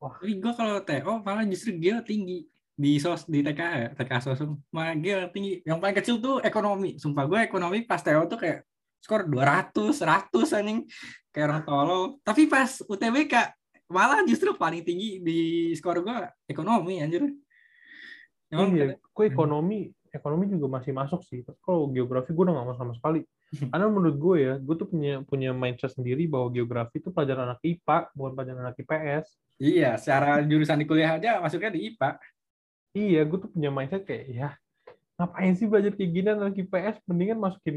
[0.00, 0.14] Wah.
[0.20, 2.48] Tapi gue kalau Teo malah justru geo tinggi
[2.80, 5.64] di sos di TK TK sosum malah geo tinggi.
[5.64, 6.96] Yang paling kecil tuh ekonomi.
[7.00, 8.64] Sumpah gue ekonomi pas Teo tuh kayak
[9.00, 10.80] skor 200 100 anjing.
[11.30, 12.02] Kayak orang tolol.
[12.24, 13.34] Tapi pas UTBK
[13.90, 15.38] malah justru paling tinggi di
[15.76, 16.16] skor gue
[16.48, 17.24] ekonomi anjir.
[18.50, 21.40] Emang iya, gue ekonomi ekonomi juga masih masuk sih.
[21.46, 23.22] Tapi kalau geografi gue udah gak mau sama sekali.
[23.50, 27.60] Karena menurut gue ya, gue tuh punya punya mindset sendiri bahwa geografi itu pelajaran anak
[27.66, 29.26] IPA, bukan pelajaran anak IPS.
[29.60, 32.10] Iya, secara jurusan di kuliah aja masuknya di IPA.
[32.94, 34.50] Iya, gue tuh punya mindset kayak, ya
[35.20, 36.96] ngapain sih belajar kayak gini anak IPS?
[37.04, 37.76] Mendingan masukin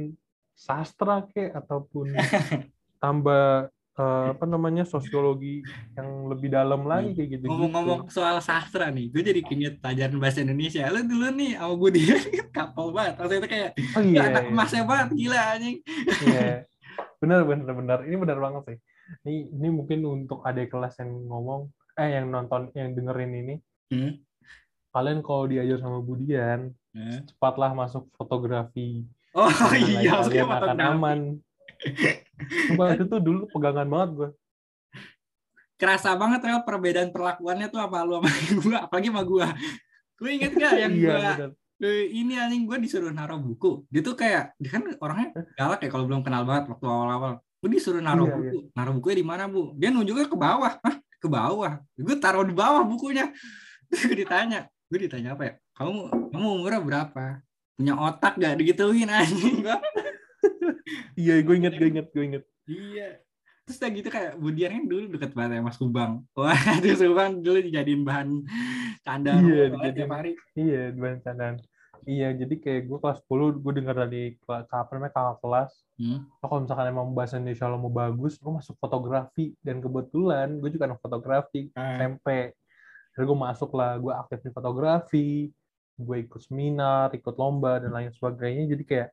[0.53, 2.13] sastra kayak, ataupun
[3.03, 5.61] tambah uh, apa namanya sosiologi
[5.93, 7.45] yang lebih dalam lagi kayak gitu.
[7.49, 10.87] Ngomong-ngomong soal sastra nih, gue jadi keinget pelajaran bahasa Indonesia.
[10.89, 12.15] Lu dulu nih sama gue dia
[12.57, 13.13] kapal banget.
[13.21, 14.51] Waktu itu kayak oh, iya, anak iya.
[14.53, 15.77] emasnya banget gila anjing.
[16.25, 16.51] Iya.
[17.21, 17.99] Bener bener bener.
[18.05, 18.77] Ini bener banget sih.
[19.27, 23.55] Ini ini mungkin untuk adik kelas yang ngomong eh yang nonton yang dengerin ini.
[23.93, 24.11] Hmm?
[24.93, 27.25] Kalian kalau diajar sama Budian, hmm?
[27.29, 29.05] cepatlah masuk fotografi.
[29.33, 31.19] Oh iya, kalian akan aman
[32.67, 34.29] Sumpah itu tuh dulu pegangan banget gue.
[35.77, 38.29] Kerasa banget ya perbedaan perlakuannya tuh apa lu sama
[38.63, 39.47] gue, apalagi sama gue.
[40.15, 41.15] Gue inget gak yang iya,
[41.83, 43.83] gue ini anjing gue disuruh naruh buku.
[43.91, 47.43] Dia tuh kayak dia kan orangnya galak ya kalau belum kenal banget waktu awal-awal.
[47.59, 48.57] Gue disuruh naruh iya, buku.
[48.63, 48.71] Iya.
[48.75, 49.75] Naruh bukunya di mana, Bu?
[49.75, 50.73] Dia nunjuknya ke bawah.
[50.79, 50.95] Hah?
[51.19, 51.73] Ke bawah.
[51.99, 53.31] Gue taruh di bawah bukunya.
[53.91, 55.53] gue ditanya, gue ditanya apa ya?
[55.75, 57.23] Kamu kamu umurnya berapa?
[57.73, 59.77] Punya otak gak digituin anjing gue
[61.21, 63.09] iya gue inget gue inget gue inget iya.
[63.63, 66.51] Terus udah gitu kayak Budian kan dulu deket banget ya Mas Kubang wah
[66.83, 68.43] itu Subang dulu dijadiin bahan
[69.07, 70.31] canda iya dijadiin hari.
[70.59, 71.55] iya bahan candaan.
[72.03, 75.71] Iya jadi kayak gue kelas 10 gue dengar dari apa namanya kakak kelas.
[75.95, 76.19] Hmm?
[76.43, 79.55] oh, kalau misalkan emang bahasa Indonesia lo mau bagus lo masuk fotografi.
[79.63, 81.79] Dan kebetulan gue juga anak fotografi hmm.
[81.79, 82.27] SMP
[83.13, 85.29] jadi gue masuk lah gue aktif di fotografi
[85.93, 88.65] gue ikut seminar ikut lomba dan lain sebagainya.
[88.73, 89.09] Jadi kayak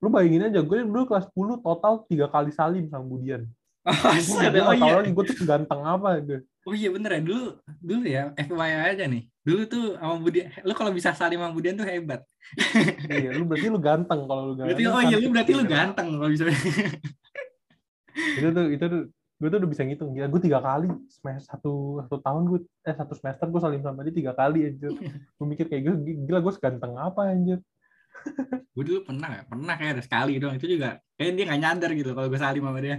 [0.00, 3.44] lu bayangin aja gue dulu kelas 10 total tiga kali salim sama Budian
[3.88, 5.08] Oh, gue oh, iya.
[5.08, 6.44] gue tuh ganteng apa gitu.
[6.68, 9.24] Oh iya bener ya dulu dulu ya FYI aja nih.
[9.40, 12.20] Dulu tuh sama Budian, lu kalau bisa salim sama Budian tuh hebat.
[13.08, 14.76] iya, lu berarti lu ganteng kalau lu ganteng.
[14.76, 16.44] Berarti oh iya lu berarti lu ganteng kalau bisa.
[18.36, 19.02] itu tuh itu tuh
[19.40, 22.92] gue tuh udah bisa ngitung gila gue tiga kali semester satu satu tahun gue eh
[22.92, 25.94] satu semester gue salim sama dia tiga kali anjir gue mikir kayak gue
[26.28, 27.56] gila gue seganteng apa anjir
[28.74, 32.10] gue dulu pernah pernah kayak ada sekali dong itu juga kayak dia nggak nyadar gitu
[32.16, 32.96] kalau gue salim sama dia.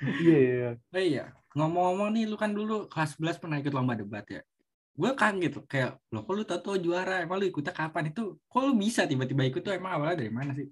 [0.00, 4.24] Iya iya oh, iya ngomong-ngomong nih lu kan dulu kelas 11 pernah ikut lomba debat
[4.24, 4.40] ya?
[4.94, 7.20] Gue kan gitu kayak lo kok lu tau tau juara?
[7.20, 8.08] Emang lu ikutnya kapan?
[8.14, 9.74] Itu kok lu bisa tiba-tiba ikut tuh?
[9.74, 10.70] Emang awalnya dari mana sih?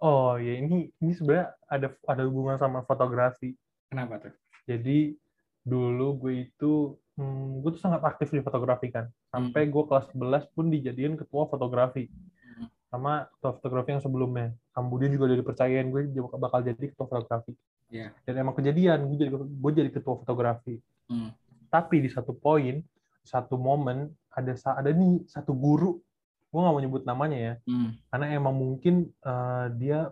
[0.00, 3.52] Oh ya ini ini sebenarnya ada ada hubungan sama fotografi.
[3.90, 4.34] Kenapa tuh?
[4.64, 5.18] Jadi
[5.60, 9.72] dulu gue itu hmm, gue tuh sangat aktif di fotografi kan sampai hmm.
[9.72, 12.66] gue kelas 11 pun dijadiin ketua fotografi hmm.
[12.90, 16.02] sama ketua fotografi yang sebelumnya kemudian juga udah dipercayain gue
[16.38, 17.54] bakal jadi ketua fotografi
[17.90, 18.10] yeah.
[18.26, 21.30] dan emang kejadian gue jadi gue jadi ketua fotografi hmm.
[21.70, 22.82] tapi di satu poin
[23.22, 26.02] satu momen ada ada nih satu guru
[26.50, 27.90] gue nggak mau nyebut namanya ya hmm.
[28.10, 30.10] karena emang mungkin uh, dia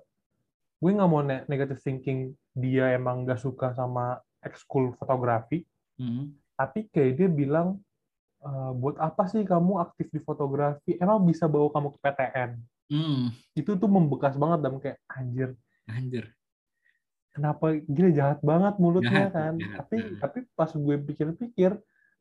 [0.78, 5.66] gue nggak mau negative thinking dia emang gak suka sama ekskul fotografi
[5.98, 7.78] hmm tapi kayak dia bilang
[8.42, 12.50] e, buat apa sih kamu aktif di fotografi emang bisa bawa kamu ke PTN
[12.92, 13.24] hmm.
[13.54, 15.50] itu tuh membekas banget dan kayak anjir
[15.88, 16.24] anjir
[17.34, 20.18] kenapa gila jahat banget mulutnya jahat, kan jahat, tapi jahat.
[20.22, 21.70] tapi pas gue pikir-pikir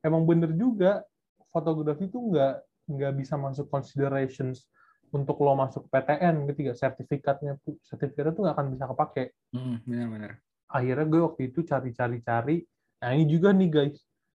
[0.05, 1.01] emang bener juga
[1.49, 2.55] fotografi tuh nggak
[2.87, 4.69] nggak bisa masuk considerations
[5.11, 9.23] untuk lo masuk PTN ketiga sertifikatnya sertifikatnya tuh nggak akan bisa kepake.
[9.55, 10.31] Hmm, benar-benar.
[10.67, 12.67] Akhirnya gue waktu itu cari-cari-cari.
[12.99, 13.97] Nah ini juga nih guys,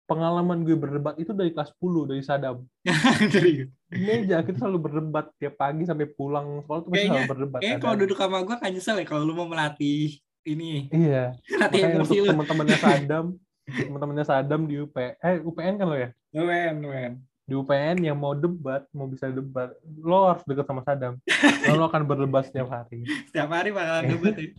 [0.09, 2.65] pengalaman gue berdebat itu dari kelas 10 dari Sadam.
[3.33, 7.59] dari meja kita selalu berdebat tiap pagi sampai pulang sekolah tuh kayaknya, selalu berdebat.
[7.61, 10.17] Kayaknya kalau duduk sama gue kan nyesel ya kalau lu mau melatih
[10.49, 10.89] ini.
[10.89, 11.37] Iya.
[11.61, 13.25] Latih untuk teman-temannya Sadam,
[13.69, 16.09] teman-temannya Sadam di UP, eh UPN kan lo ya?
[16.33, 17.13] UPN, UPN
[17.49, 21.17] di UPN yang mau debat, mau bisa debat, lo harus dekat sama Sadam.
[21.77, 23.01] lo akan berdebat setiap hari.
[23.25, 24.53] Setiap hari bakal debat ya?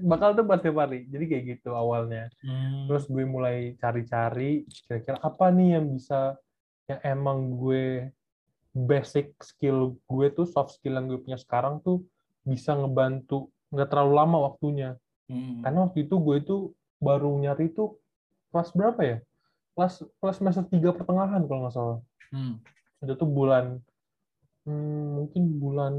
[0.00, 1.08] Bakal debat setiap hari.
[1.08, 2.28] Jadi kayak gitu awalnya.
[2.44, 2.86] Hmm.
[2.88, 6.36] Terus gue mulai cari-cari, kira-kira apa nih yang bisa,
[6.88, 8.12] yang emang gue
[8.72, 12.04] basic skill gue tuh, soft skill yang gue punya sekarang tuh
[12.42, 14.90] bisa ngebantu, nggak terlalu lama waktunya.
[15.28, 15.60] Hmm.
[15.62, 16.56] Karena waktu itu gue itu
[17.02, 17.98] baru nyari tuh
[18.52, 19.18] kelas berapa ya?
[19.72, 21.98] Kelas kelas semester tiga pertengahan kalau nggak salah.
[22.30, 22.60] Hmm.
[23.02, 23.80] Itu tuh bulan
[24.66, 25.94] hmm, mungkin bulan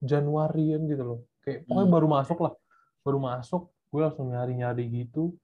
[0.00, 1.20] Januarian gitu loh.
[1.44, 1.96] Kayak pokoknya hmm.
[1.96, 2.54] baru masuk lah.
[3.00, 5.34] Baru masuk, gue langsung nyari-nyari gitu.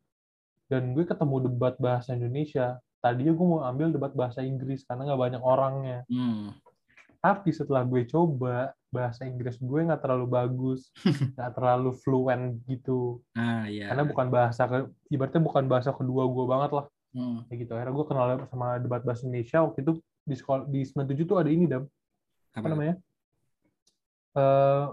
[0.67, 2.77] Dan gue ketemu debat bahasa Indonesia.
[3.01, 5.99] Tadinya gue mau ambil debat bahasa Inggris karena nggak banyak orangnya.
[6.11, 6.53] Hmm.
[7.23, 10.89] Tapi setelah gue coba, bahasa Inggris gue nggak terlalu bagus,
[11.37, 13.21] nggak terlalu fluent gitu.
[13.37, 13.93] Ah, iya.
[13.93, 14.63] Karena bukan bahasa,
[15.13, 16.87] ibaratnya bukan bahasa kedua gue banget lah.
[17.17, 17.45] Hmm.
[17.49, 17.73] Kayak gitu.
[17.77, 19.93] Akhirnya gue kenal sama debat bahasa Indonesia waktu itu
[20.27, 21.87] di sekolah di 97 tuh ada ini dam.
[22.53, 22.95] Apa, Apa namanya?
[24.37, 24.93] Uh,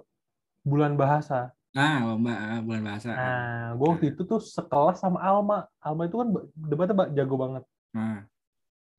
[0.63, 1.52] bulan bahasa.
[1.73, 3.10] Ah, lomba ah, bulan bahasa.
[3.12, 5.67] Nah, gue waktu itu tuh sekelas sama Alma.
[5.82, 7.63] Alma itu kan debatnya jago banget.
[7.93, 8.26] Nah.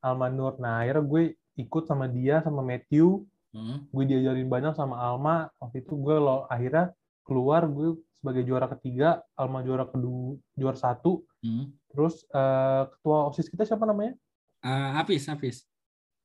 [0.04, 0.60] Alma Nur.
[0.60, 1.22] Nah, akhirnya gue
[1.56, 3.24] ikut sama dia sama Matthew.
[3.54, 3.86] Hmm.
[3.94, 5.48] Gue diajarin banyak sama Alma.
[5.62, 11.22] Waktu itu gue lo akhirnya keluar gue sebagai juara ketiga, Alma juara kedua, juara satu.
[11.46, 11.70] Hmm.
[11.94, 14.18] Terus uh, ketua OSIS kita siapa namanya?
[14.64, 15.62] Uh, Apis, Apis.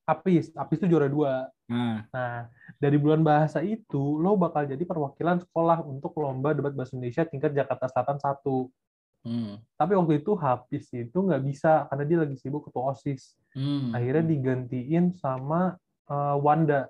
[0.10, 1.46] Apis, Apis itu juara dua.
[1.70, 2.02] Uh.
[2.10, 2.50] Nah,
[2.82, 7.54] dari bulan bahasa itu, lo bakal jadi perwakilan sekolah untuk lomba debat bahasa Indonesia tingkat
[7.54, 8.74] Jakarta Selatan satu.
[9.22, 9.62] Hmm.
[9.78, 13.38] Tapi waktu itu Hafiz itu nggak bisa karena dia lagi sibuk ketua OSIS.
[13.54, 13.94] Hmm.
[13.94, 15.78] Akhirnya digantiin sama
[16.10, 16.90] uh, Wanda.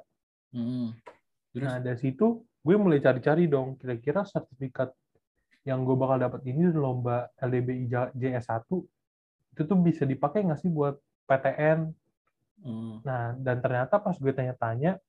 [0.55, 0.95] Hmm.
[1.60, 4.93] Nah, dari situ gue mulai cari-cari dong, kira-kira sertifikat
[5.67, 8.63] yang gue bakal dapat ini lomba LDBI JS1
[9.53, 10.95] itu tuh bisa dipakai nggak sih buat
[11.27, 11.91] PTN?
[12.63, 13.00] Hmm.
[13.04, 15.00] Nah, dan ternyata pas gue tanya-tanya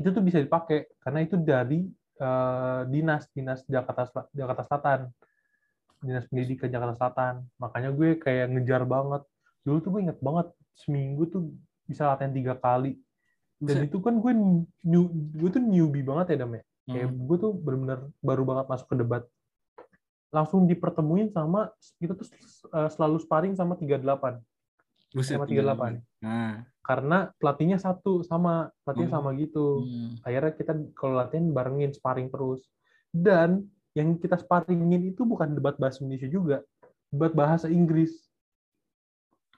[0.00, 1.84] itu tuh bisa dipakai karena itu dari
[2.20, 5.00] uh, dinas dinas Jakarta Jakarta Selatan,
[6.00, 7.34] dinas pendidikan Jakarta Selatan.
[7.60, 9.22] Makanya gue kayak ngejar banget.
[9.64, 11.52] Dulu tuh gue inget banget seminggu tuh
[11.84, 12.96] bisa latihan tiga kali.
[13.60, 14.32] Dan itu kan gue
[14.88, 15.04] new,
[15.36, 16.64] gue tuh newbie banget ya Dam ya.
[16.88, 17.20] Kayak hmm.
[17.28, 19.24] gue tuh bener-bener baru banget masuk ke debat
[20.30, 22.26] langsung dipertemuin sama kita tuh
[22.70, 24.38] uh, selalu sparring sama 38.
[25.10, 25.98] Buset, sama 38.
[26.22, 26.62] Nah.
[26.80, 29.18] Karena pelatihnya satu sama, pelatihnya hmm.
[29.18, 29.66] sama gitu.
[29.86, 30.10] Hmm.
[30.26, 32.62] Akhirnya kita kalau latihan barengin sparring terus.
[33.10, 36.56] Dan yang kita sparringin itu bukan debat bahasa Indonesia juga,
[37.10, 38.14] debat bahasa Inggris.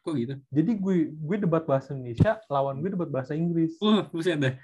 [0.02, 0.34] Kok gitu?
[0.50, 3.76] Jadi gue gue debat bahasa Indonesia, lawan gue debat bahasa Inggris.
[3.78, 4.56] Uh, buset deh.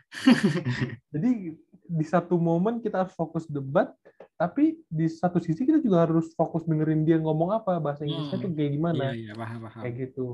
[1.15, 1.55] Jadi
[1.89, 3.93] di satu momen kita harus fokus debat,
[4.35, 8.45] tapi di satu sisi kita juga harus fokus dengerin dia ngomong apa bahasa Inggrisnya hmm.
[8.45, 9.05] tuh kayak gimana.
[9.13, 9.81] Iya, iya, paham, paham.
[9.85, 10.27] Kayak gitu.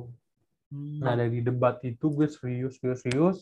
[0.72, 1.00] Hmm.
[1.02, 3.38] Nah dari debat itu gue serius, serius, serius.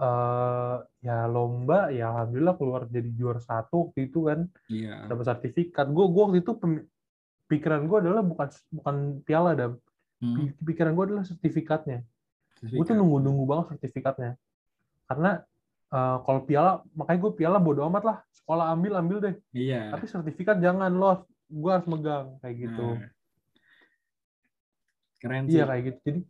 [0.00, 5.04] Uh, ya lomba ya alhamdulillah keluar jadi juara satu waktu itu kan iya.
[5.04, 6.56] dapat sertifikat gue gue waktu itu
[7.44, 8.96] pikiran gue adalah bukan bukan
[9.28, 9.76] piala dan
[10.24, 10.56] hmm.
[10.64, 12.00] pikiran gue adalah sertifikatnya
[12.56, 12.80] Sertifikat.
[12.80, 14.32] gue tuh nunggu nunggu banget sertifikatnya
[15.04, 15.44] karena
[15.90, 20.08] uh, kalau piala makanya gue piala bodo amat lah sekolah ambil ambil deh iya tapi
[20.08, 23.10] sertifikat jangan loh gue harus megang kayak gitu nah.
[25.18, 26.20] keren iya, sih iya kayak gitu jadi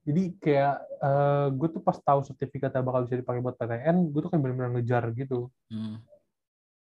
[0.00, 4.20] jadi kayak uh, eh, gue tuh pas tahu sertifikatnya bakal bisa dipakai buat PTN gue
[4.20, 5.96] tuh kayak benar-benar ngejar gitu hmm.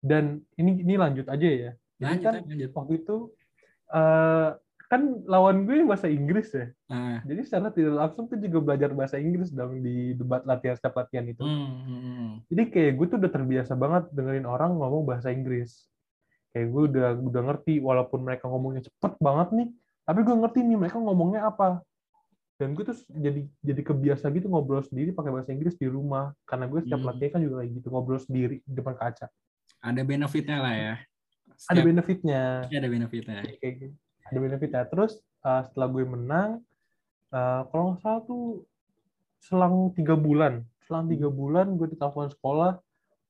[0.02, 2.70] dan ini ini lanjut aja ya jadi lanjut, kan lanjut.
[2.74, 3.16] waktu itu
[3.94, 4.50] uh,
[4.94, 6.70] kan lawan gue bahasa Inggris ya.
[6.86, 7.18] Uh.
[7.24, 11.24] Jadi secara tidak langsung tuh juga belajar bahasa Inggris dong di debat latihan setiap latihan
[11.26, 11.42] itu.
[11.42, 12.32] Hmm, hmm, hmm.
[12.52, 15.88] Jadi kayak gue tuh udah terbiasa banget dengerin orang ngomong bahasa Inggris.
[16.54, 19.68] Kayak gue udah udah ngerti walaupun mereka ngomongnya cepet banget nih,
[20.06, 21.82] tapi gue ngerti nih mereka ngomongnya apa.
[22.54, 26.70] Dan gue tuh jadi jadi kebiasa gitu ngobrol sendiri pakai bahasa Inggris di rumah karena
[26.70, 27.08] gue setiap hmm.
[27.10, 29.26] latihan kan juga kayak gitu ngobrol sendiri di depan kaca.
[29.82, 30.94] Ada benefitnya lah ya.
[31.58, 31.72] Setiap...
[31.74, 32.42] Ada benefitnya.
[32.70, 33.38] Ya, ada benefitnya.
[33.58, 33.96] Kayak gitu
[34.30, 36.50] ada benefitnya terus uh, setelah gue menang
[37.32, 38.64] uh, kalau nggak salah tuh
[39.44, 42.80] selang tiga bulan selang tiga bulan gue ditelepon sekolah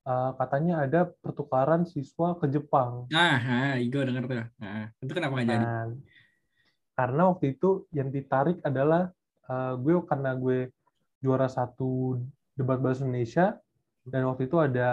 [0.07, 5.33] uh, katanya ada pertukaran siswa ke Jepang ah, ah gue denger tuh ah, itu kenapa
[5.43, 5.87] nggak jadi nah,
[6.95, 9.11] karena waktu itu yang ditarik adalah
[9.51, 10.71] uh, gue karena gue
[11.19, 12.23] juara satu
[12.55, 13.59] debat bahasa Indonesia
[14.07, 14.91] dan waktu itu ada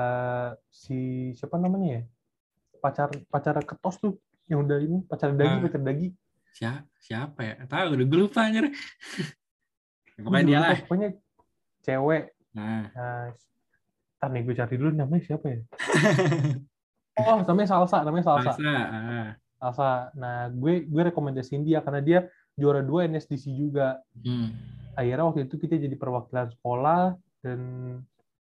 [0.71, 2.03] si siapa namanya ya?
[2.81, 4.17] Pacar pacar ketos tuh
[4.49, 6.07] yang udah ini pacar dagi nah, pacar dagi.
[6.51, 7.55] Siapa siapa ya?
[7.69, 8.65] Tahu udah gue lupa anjir.
[10.21, 10.77] Pokoknya dia lah.
[10.85, 11.09] pokoknya
[11.81, 12.23] cewek.
[12.53, 13.33] Nah, nah
[14.21, 15.59] Ntar nih gue cari dulu namanya siapa ya?
[17.19, 18.55] Oh namanya salsa namanya salsa.
[18.55, 19.29] Salsa, ah.
[19.61, 20.09] Salsa.
[20.17, 22.19] nah gue gue rekomendasiin dia karena dia
[22.57, 24.49] juara dua NSDC juga hmm.
[24.97, 27.59] akhirnya waktu itu kita jadi perwakilan sekolah dan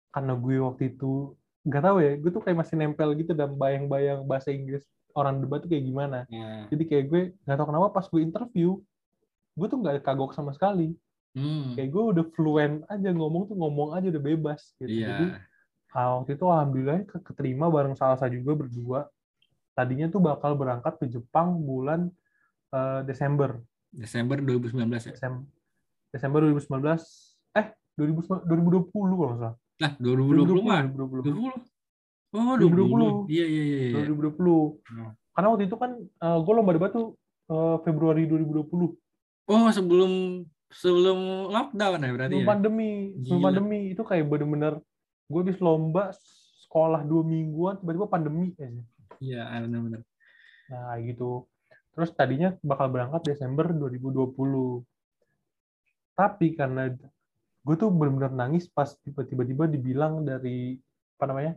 [0.10, 4.26] karena gue waktu itu nggak tahu ya gue tuh kayak masih nempel gitu dan bayang-bayang
[4.26, 6.66] bahasa Inggris orang debat tuh kayak gimana yeah.
[6.74, 8.70] jadi kayak gue nggak tahu kenapa pas gue interview
[9.56, 10.94] gue tuh nggak kagok sama sekali
[11.34, 11.80] hmm.
[11.80, 15.10] kayak gue udah fluent aja ngomong tuh ngomong aja udah bebas gitu yeah.
[15.14, 15.26] jadi
[15.96, 19.08] Nah, waktu itu alhamdulillah keterima bareng Salsa juga berdua.
[19.76, 22.08] Tadinya tuh bakal berangkat ke Jepang bulan
[22.72, 23.60] uh, Desember.
[23.92, 25.12] Desember 2019 ya?
[25.12, 25.44] Desember,
[26.16, 27.60] Desember 2019.
[27.60, 27.68] Eh,
[28.00, 29.56] 2020 kalau nggak salah.
[29.84, 30.88] Lah, 2020 mah.
[30.88, 31.36] 2020.
[31.36, 31.76] 2020.
[32.36, 33.28] Oh, 2020.
[33.28, 33.36] 2020.
[33.36, 34.04] Iya, iya, iya.
[34.08, 34.80] 2020.
[34.88, 35.12] Hmm.
[35.36, 37.20] Karena waktu itu kan uh, eh, gue lomba debat tuh
[37.52, 38.72] uh, Februari 2020.
[39.52, 42.50] Oh, sebelum sebelum lockdown ya berarti sebelum ya?
[42.50, 42.92] pandemi.
[43.28, 43.48] Sebelum Gila.
[43.52, 44.74] pandemi itu kayak bener-bener
[45.26, 46.14] gue habis lomba
[46.66, 48.84] sekolah dua mingguan tiba-tiba pandemi aja
[49.22, 50.02] iya benar-benar.
[50.72, 51.46] Nah gitu.
[51.96, 54.84] Terus tadinya bakal berangkat Desember 2020
[56.16, 56.96] tapi karena
[57.66, 60.80] gue tuh benar-benar nangis pas tiba-tiba dibilang dari
[61.20, 61.54] apa namanya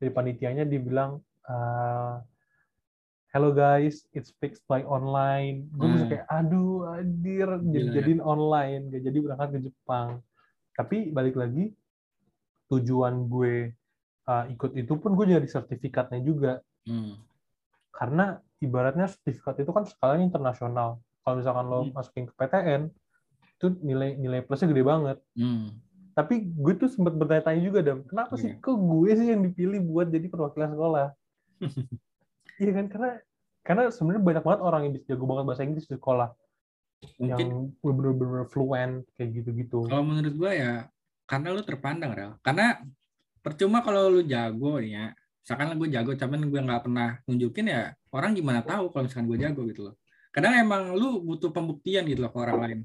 [0.00, 2.16] dari panitianya dibilang uh,
[3.36, 5.68] hello guys it's fixed by online.
[5.76, 5.94] Gue hmm.
[5.96, 10.08] bisa kayak aduh adir jadi jadiin online gak jadi berangkat ke Jepang.
[10.72, 11.74] Tapi balik lagi
[12.68, 13.72] tujuan gue
[14.28, 16.52] uh, ikut itu pun gue jadi sertifikatnya juga
[16.88, 17.14] hmm.
[17.92, 21.92] karena ibaratnya sertifikat itu kan skalanya internasional kalau misalkan lo hmm.
[21.92, 22.88] masukin ke PTN
[23.58, 25.76] itu nilai nilai plusnya gede banget hmm.
[26.16, 28.42] tapi gue tuh sempat bertanya-tanya juga dam kenapa yeah.
[28.42, 28.62] sih iya.
[28.64, 31.06] kok gue sih yang dipilih buat jadi perwakilan sekolah
[32.62, 33.10] iya kan karena
[33.62, 36.30] karena sebenarnya banyak banget orang yang bisa jago banget bahasa Inggris di sekolah
[37.22, 39.86] Mungkin, yang benar-benar fluent kayak gitu-gitu.
[39.86, 40.90] Kalau menurut gue ya
[41.28, 42.80] karena lu terpandang rel karena
[43.44, 45.12] percuma kalau lu jago ya
[45.48, 49.38] misalkan gue jago cuman gue nggak pernah nunjukin ya orang gimana tahu kalau misalkan gue
[49.40, 49.94] jago gitu loh
[50.28, 52.80] kadang emang lu butuh pembuktian gitu loh ke orang lain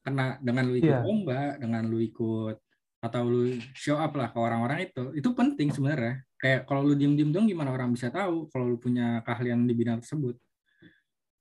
[0.00, 1.04] karena dengan lu ikut yeah.
[1.04, 2.56] lomba dengan lu ikut
[3.04, 7.28] atau lu show up lah ke orang-orang itu itu penting sebenarnya kayak kalau lu diem-diem
[7.28, 10.40] dong gimana orang bisa tahu kalau lu punya keahlian di bidang tersebut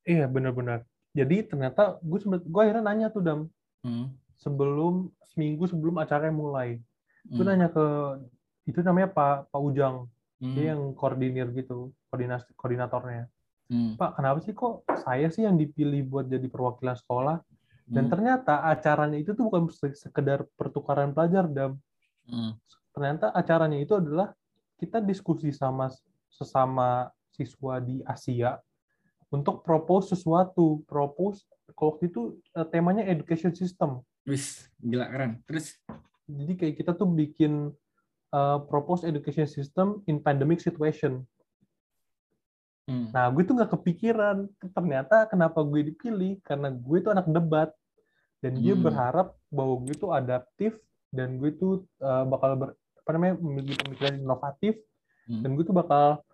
[0.03, 0.83] iya benar-benar
[1.15, 3.39] jadi ternyata gue sempet gue akhirnya nanya tuh dam
[3.87, 4.11] hmm.
[4.35, 6.79] sebelum seminggu sebelum acaranya mulai.
[7.27, 7.35] Hmm.
[7.35, 7.85] Itu nanya ke
[8.67, 10.07] itu namanya Pak Pak Ujang.
[10.41, 10.57] Hmm.
[10.57, 13.29] Dia yang koordinir gitu, koordinasi koordinatornya.
[13.69, 13.95] Hmm.
[13.95, 17.37] Pak, kenapa sih kok saya sih yang dipilih buat jadi perwakilan sekolah?
[17.85, 18.11] Dan hmm.
[18.11, 21.77] ternyata acaranya itu tuh bukan sekedar pertukaran pelajar, Dam.
[22.25, 22.57] Hmm.
[22.91, 24.33] Ternyata acaranya itu adalah
[24.81, 25.93] kita diskusi sama
[26.27, 28.57] sesama siswa di Asia
[29.29, 30.81] untuk propose sesuatu.
[30.89, 31.45] Propose,
[31.77, 34.01] waktu itu eh, temanya education system.
[34.25, 35.39] Wis, gila keren.
[35.45, 35.77] Terus?
[36.25, 37.71] Jadi kayak kita tuh bikin
[38.33, 41.23] uh, propose education system in pandemic situation.
[42.89, 43.13] Hmm.
[43.13, 44.49] Nah, gue tuh nggak kepikiran.
[44.73, 46.41] Ternyata kenapa gue dipilih?
[46.41, 47.69] Karena gue tuh anak debat.
[48.41, 48.83] Dan dia hmm.
[48.83, 50.73] berharap bahwa gue tuh adaptif
[51.13, 54.81] dan gue tuh uh, bakal ber, apa namanya memiliki pemikiran inovatif
[55.29, 55.45] hmm.
[55.45, 56.25] dan gue tuh bakal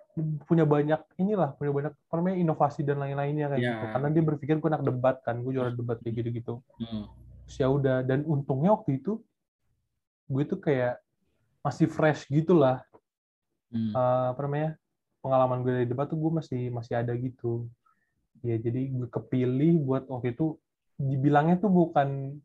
[0.48, 3.74] punya banyak inilah punya banyak apa namanya inovasi dan lain-lainnya kayak yeah.
[3.76, 7.28] gitu karena dia berpikir gue anak debat kan gue juara debat kayak gitu gitu hmm
[7.56, 9.24] ya udah dan untungnya waktu itu
[10.28, 11.00] gue tuh kayak
[11.68, 12.80] masih fresh gitulah.
[13.68, 13.92] Hmm.
[13.92, 14.70] uh, apa namanya
[15.20, 17.68] pengalaman gue dari debat tuh gue masih masih ada gitu.
[18.40, 20.56] Ya jadi gue kepilih buat waktu itu
[20.96, 22.40] dibilangnya tuh bukan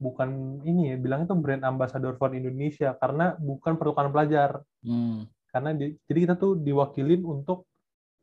[0.00, 4.60] bukan ini ya bilangnya tuh brand ambassador for Indonesia karena bukan pertukaran pelajar.
[4.84, 5.24] Hmm.
[5.50, 7.66] karena di, jadi kita tuh diwakilin untuk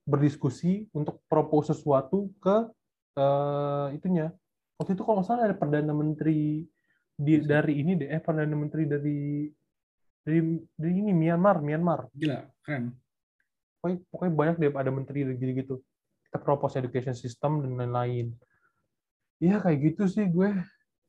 [0.07, 2.71] berdiskusi untuk propose sesuatu ke
[3.19, 4.31] uh, itunya.
[4.79, 6.63] Waktu itu kalau nggak salah ada perdana menteri
[7.17, 9.51] di dari ini deh eh perdana menteri dari
[10.27, 12.11] dari dari ini Myanmar Myanmar.
[12.11, 12.91] Gila keren.
[13.79, 15.75] Pokoknya, pokoknya banyak deh ada menteri gitu gitu
[16.27, 18.35] kita propose education system dan lain-lain.
[19.39, 20.51] Iya kayak gitu sih gue.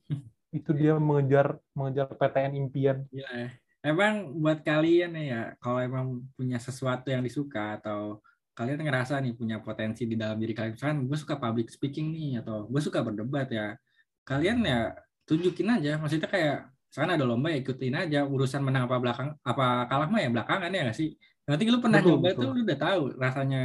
[0.54, 3.02] Itu dia mengejar mengejar PTN impian.
[3.10, 8.22] Iya, emang buat kalian ya kalau emang punya sesuatu yang disuka atau
[8.54, 12.42] kalian ngerasa nih punya potensi di dalam diri kalian misalkan gue suka public speaking nih
[12.42, 13.74] atau gue suka berdebat ya
[14.22, 14.94] kalian ya
[15.26, 15.98] tunjukin aja.
[15.98, 16.58] Maksudnya kayak
[16.88, 20.72] misalkan ada lomba ya ikutin aja urusan menang apa belakang apa kalah mah ya belakangan
[20.72, 21.14] ya gak sih
[21.44, 22.40] nanti lu pernah betul, coba betul.
[22.40, 23.62] tuh lu udah tahu rasanya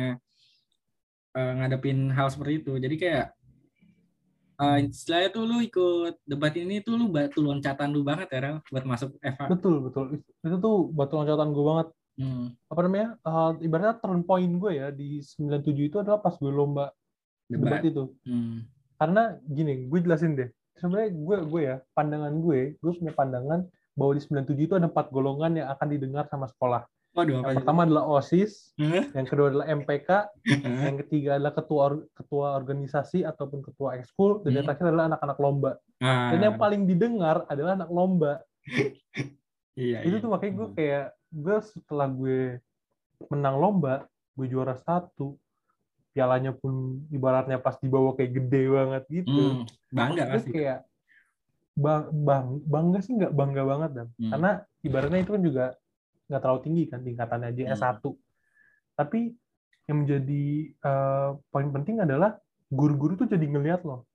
[1.35, 3.25] uh, ngadepin hal seperti itu jadi kayak
[4.59, 8.57] uh, istilahnya tuh lu ikut debat ini tuh lu batu loncatan lu banget ya Rel,
[8.69, 9.45] buat masuk Eva.
[9.49, 11.87] Betul betul itu tuh batu loncatan gue banget.
[12.13, 12.45] Hmm.
[12.69, 13.09] Apa namanya?
[13.25, 16.93] Uh, ibaratnya turn point gue ya di 97 itu adalah pas gue lomba
[17.49, 18.03] debat, debat itu.
[18.27, 18.69] Hmm.
[19.01, 20.49] Karena gini, gue jelasin deh.
[20.83, 23.63] Sebenarnya gue gue ya pandangan gue, gue punya pandangan
[23.95, 26.83] bahwa di 97 itu ada empat golongan yang akan didengar sama sekolah.
[27.13, 29.13] Waduh, yang pertama adalah OSIS, hmm?
[29.13, 30.09] yang kedua adalah MPK,
[30.49, 30.81] hmm?
[30.81, 31.83] yang ketiga adalah ketua
[32.17, 34.73] ketua organisasi ataupun ketua ekskul, dan yang hmm?
[34.73, 35.71] terakhir adalah anak-anak lomba.
[36.01, 36.33] Ah.
[36.33, 38.41] Dan yang paling didengar adalah anak lomba.
[39.77, 40.23] iya, itu iya.
[40.25, 42.57] tuh makanya gue kayak gue setelah gue
[43.29, 43.95] menang lomba,
[44.33, 45.37] gue juara satu,
[46.13, 49.33] pialanya pun ibaratnya pas dibawa kayak gede banget gitu.
[49.33, 50.49] Hmm, bangga pasti.
[50.53, 50.79] kayak
[51.73, 54.29] bang, bang bangga sih nggak bangga banget dan hmm.
[54.29, 54.51] karena
[54.85, 55.65] ibaratnya itu kan juga
[56.29, 57.73] nggak terlalu tinggi kan tingkatannya aja hmm.
[57.75, 58.03] S1.
[58.93, 59.19] Tapi
[59.89, 60.43] yang menjadi
[60.85, 62.39] uh, poin penting adalah
[62.71, 64.07] guru-guru tuh jadi ngelihat loh.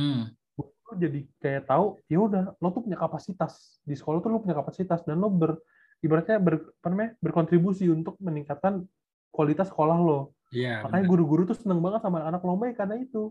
[0.00, 0.32] Hmm.
[0.56, 4.56] Guru jadi kayak tahu, ya udah, lo tuh punya kapasitas di sekolah tuh lo punya
[4.56, 5.60] kapasitas dan lo ber
[6.00, 8.88] ibaratnya ber, apa namanya, berkontribusi untuk meningkatkan
[9.28, 10.32] kualitas sekolah lo.
[10.50, 13.30] Yeah, Makanya guru-guru tuh seneng banget sama anak lomba ya karena itu.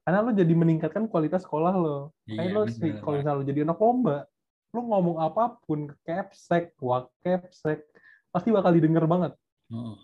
[0.00, 2.16] Karena lo jadi meningkatkan kualitas sekolah lo.
[2.24, 4.16] Kayak yeah, lo sih kalau misalnya lo jadi anak lomba,
[4.72, 6.72] lu ngomong apa pun capsek,
[7.20, 7.84] capsek,
[8.32, 9.36] pasti bakal didengar banget.
[9.68, 10.00] Oh.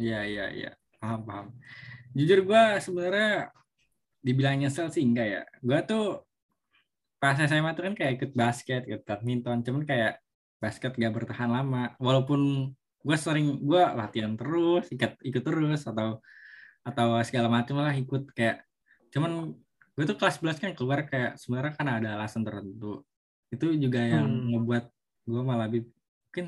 [0.00, 0.70] Iya, iya, iya.
[0.96, 1.46] Paham, paham.
[2.16, 3.52] Jujur gue sebenarnya
[4.24, 5.42] dibilang nyesel sih enggak ya.
[5.60, 6.24] Gue tuh
[7.20, 9.60] pas SMA tuh kan kayak ikut basket, ikut badminton.
[9.60, 10.16] Cuman kayak
[10.56, 11.92] basket gak bertahan lama.
[12.00, 12.72] Walaupun
[13.02, 16.22] gue sering, gue latihan terus, ikut, ikut terus, atau
[16.82, 18.66] atau segala macam lah ikut kayak
[19.14, 19.54] cuman
[19.94, 23.06] gue tuh kelas 11 kan keluar kayak sebenarnya kan ada alasan tertentu
[23.52, 24.48] itu juga yang hmm.
[24.56, 24.84] ngebuat
[25.28, 25.86] gue malah lebih
[26.32, 26.46] mungkin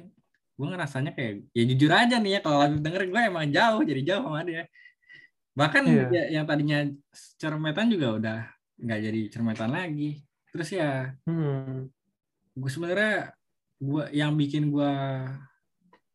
[0.55, 4.03] gue ngerasanya kayak ya jujur aja nih ya kalau lagi denger gue emang jauh jadi
[4.03, 4.65] jauh sama dia
[5.55, 6.11] bahkan yeah.
[6.11, 6.79] ya, yang tadinya
[7.39, 8.41] cermetan juga udah
[8.81, 11.87] nggak jadi cermetan lagi terus ya hmm.
[12.59, 13.37] gue sebenarnya
[13.79, 14.93] gue yang bikin gue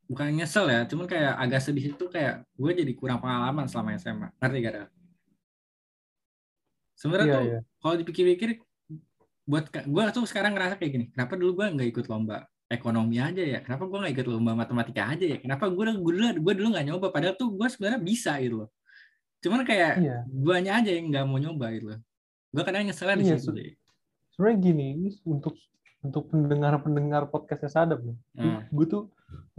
[0.10, 4.28] bukan nyesel ya cuman kayak agak sedih itu kayak gue jadi kurang pengalaman selama SMA
[4.41, 4.89] ngerti gak
[6.97, 7.62] sebenarnya yeah, tuh yeah.
[7.80, 8.49] kalau dipikir-pikir
[9.45, 13.41] buat gue tuh sekarang ngerasa kayak gini kenapa dulu gue nggak ikut lomba ekonomi aja
[13.41, 13.66] ya?
[13.66, 15.41] Kenapa gue nggak ikut lomba matematika aja ya?
[15.41, 18.70] Kenapa gue gue dulu gue dulu nggak nyoba padahal tuh gue sebenarnya bisa gitu loh.
[19.41, 20.22] Cuman kayak iya.
[20.30, 21.99] guanya aja yang nggak mau nyoba gitu loh.
[22.53, 23.74] Gue kadang nyesel di iya, situ deh
[24.39, 25.60] sebenarnya gini ini untuk
[26.00, 28.72] untuk pendengar pendengar podcastnya sadap nih hmm.
[28.72, 29.04] gue tuh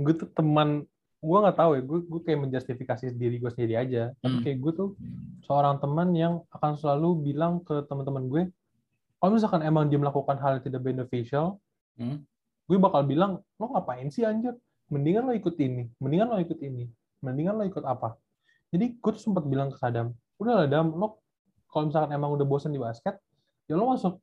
[0.00, 0.88] gue tuh teman
[1.20, 4.18] gue nggak tahu ya gue gue kayak menjustifikasi diri gue sendiri aja hmm.
[4.24, 4.88] tapi kayak gue tuh
[5.44, 8.42] seorang teman yang akan selalu bilang ke teman-teman gue
[9.20, 11.60] kalau misalkan emang dia melakukan hal yang tidak beneficial,
[12.00, 12.24] hmm?
[12.64, 14.56] gue bakal bilang, lo ngapain sih anjir?
[14.88, 16.88] Mendingan lo ikut ini, mendingan lo ikut ini,
[17.20, 18.16] mendingan lo ikut apa?
[18.72, 21.20] Jadi gue tuh sempat bilang ke Sadam, udah lah Dam, lo
[21.68, 23.20] kalau misalkan emang udah bosan di basket,
[23.68, 24.16] ya lo masuk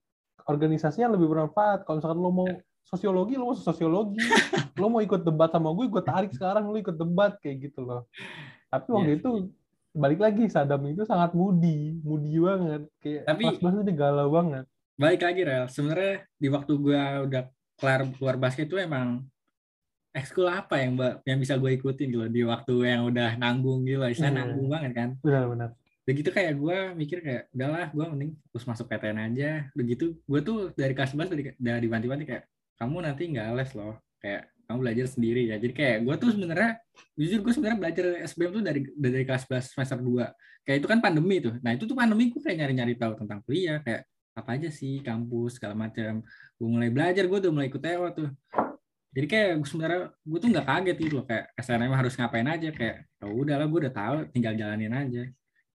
[0.48, 1.84] organisasi yang lebih bermanfaat.
[1.84, 2.50] Kalau misalkan lo mau
[2.88, 4.24] sosiologi, lo masuk sosiologi.
[4.82, 8.08] lo mau ikut debat sama gue, gue tarik sekarang lo ikut debat kayak gitu loh.
[8.72, 9.12] Tapi waktu yes.
[9.12, 9.32] Iya itu
[9.98, 12.82] balik lagi Sadam itu sangat moody, moody banget.
[13.04, 14.66] Kayak Tapi, kelas itu galau banget
[14.98, 17.44] balik lagi rel sebenarnya di waktu gue udah
[17.78, 19.22] kelar keluar basket itu emang
[20.10, 24.10] ekskul apa yang yang bisa gue ikutin gitu di waktu yang udah nanggung gitu lah
[24.10, 24.40] istilah hmm.
[24.42, 25.70] nanggung banget kan benar-benar
[26.08, 29.68] begitu kayak gue mikir kayak udahlah gue mending terus masuk PTN aja.
[29.76, 32.44] Begitu gue tuh dari kelas 11 dari dari banti-banti kayak
[32.80, 34.00] kamu nanti nggak les loh.
[34.24, 35.60] Kayak kamu belajar sendiri ya.
[35.60, 36.72] Jadi kayak gue tuh sebenarnya
[37.20, 41.00] jujur gue sebenarnya belajar SBM tuh dari dari kelas 11 semester 2 kayak itu kan
[41.04, 41.56] pandemi tuh.
[41.60, 45.58] Nah itu tuh pandemi gue kayak nyari-nyari tahu tentang kuliah kayak apa aja sih kampus
[45.60, 46.24] segala macam
[46.56, 48.30] gue mulai belajar gue udah mulai ikut TO tuh.
[49.12, 52.70] Jadi kayak gue sebenarnya gue tuh nggak kaget gitu loh kayak SNM harus ngapain aja
[52.72, 52.96] kayak
[53.28, 55.28] oh udahlah gue udah tahu tinggal jalanin aja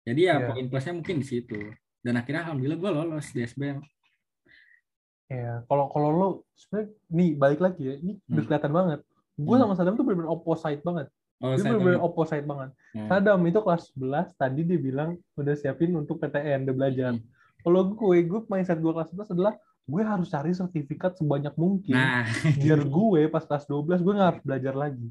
[0.03, 0.46] jadi ya yeah.
[0.50, 1.59] poin plusnya mungkin di situ
[2.03, 3.78] dan akhirnya alhamdulillah gue lolos di SBM
[5.32, 6.28] ya kalau kalau lo
[6.59, 8.32] sebenarnya nih balik lagi ya ini hmm.
[8.36, 9.00] udah kelihatan banget
[9.38, 9.62] gue hmm.
[9.64, 11.09] sama Sadam tuh benar-benar opposite banget
[11.42, 12.70] Oh, dia benar-benar opposite banget.
[12.94, 13.11] Hmm.
[13.11, 17.18] Sadam itu kelas 11 tadi dia bilang udah siapin untuk PTN, udah belajar.
[17.18, 17.26] Hmm
[17.62, 22.26] kalau gue gue mindset gue kelas 11 adalah gue harus cari sertifikat sebanyak mungkin nah.
[22.62, 25.09] biar gue pas kelas 12 gue nggak harus belajar lagi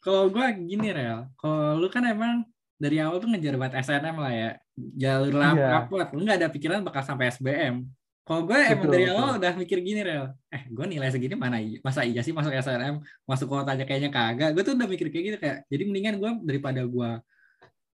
[0.00, 2.44] kalau gue gini rel kalau lu kan emang
[2.80, 4.50] dari awal tuh ngejar buat SNM lah ya.
[4.74, 5.80] Jalur iya.
[5.80, 6.08] rapot.
[6.14, 7.86] Lu nggak ada pikiran bakal sampai SBM
[8.24, 10.32] kalau gue emang dari awal udah mikir gini rel.
[10.48, 14.56] Eh gue nilai segini mana masa iya sih masuk SNM masuk kota aja kayaknya kagak.
[14.56, 17.10] Gue tuh udah mikir kayak gitu kayak jadi mendingan gue daripada gue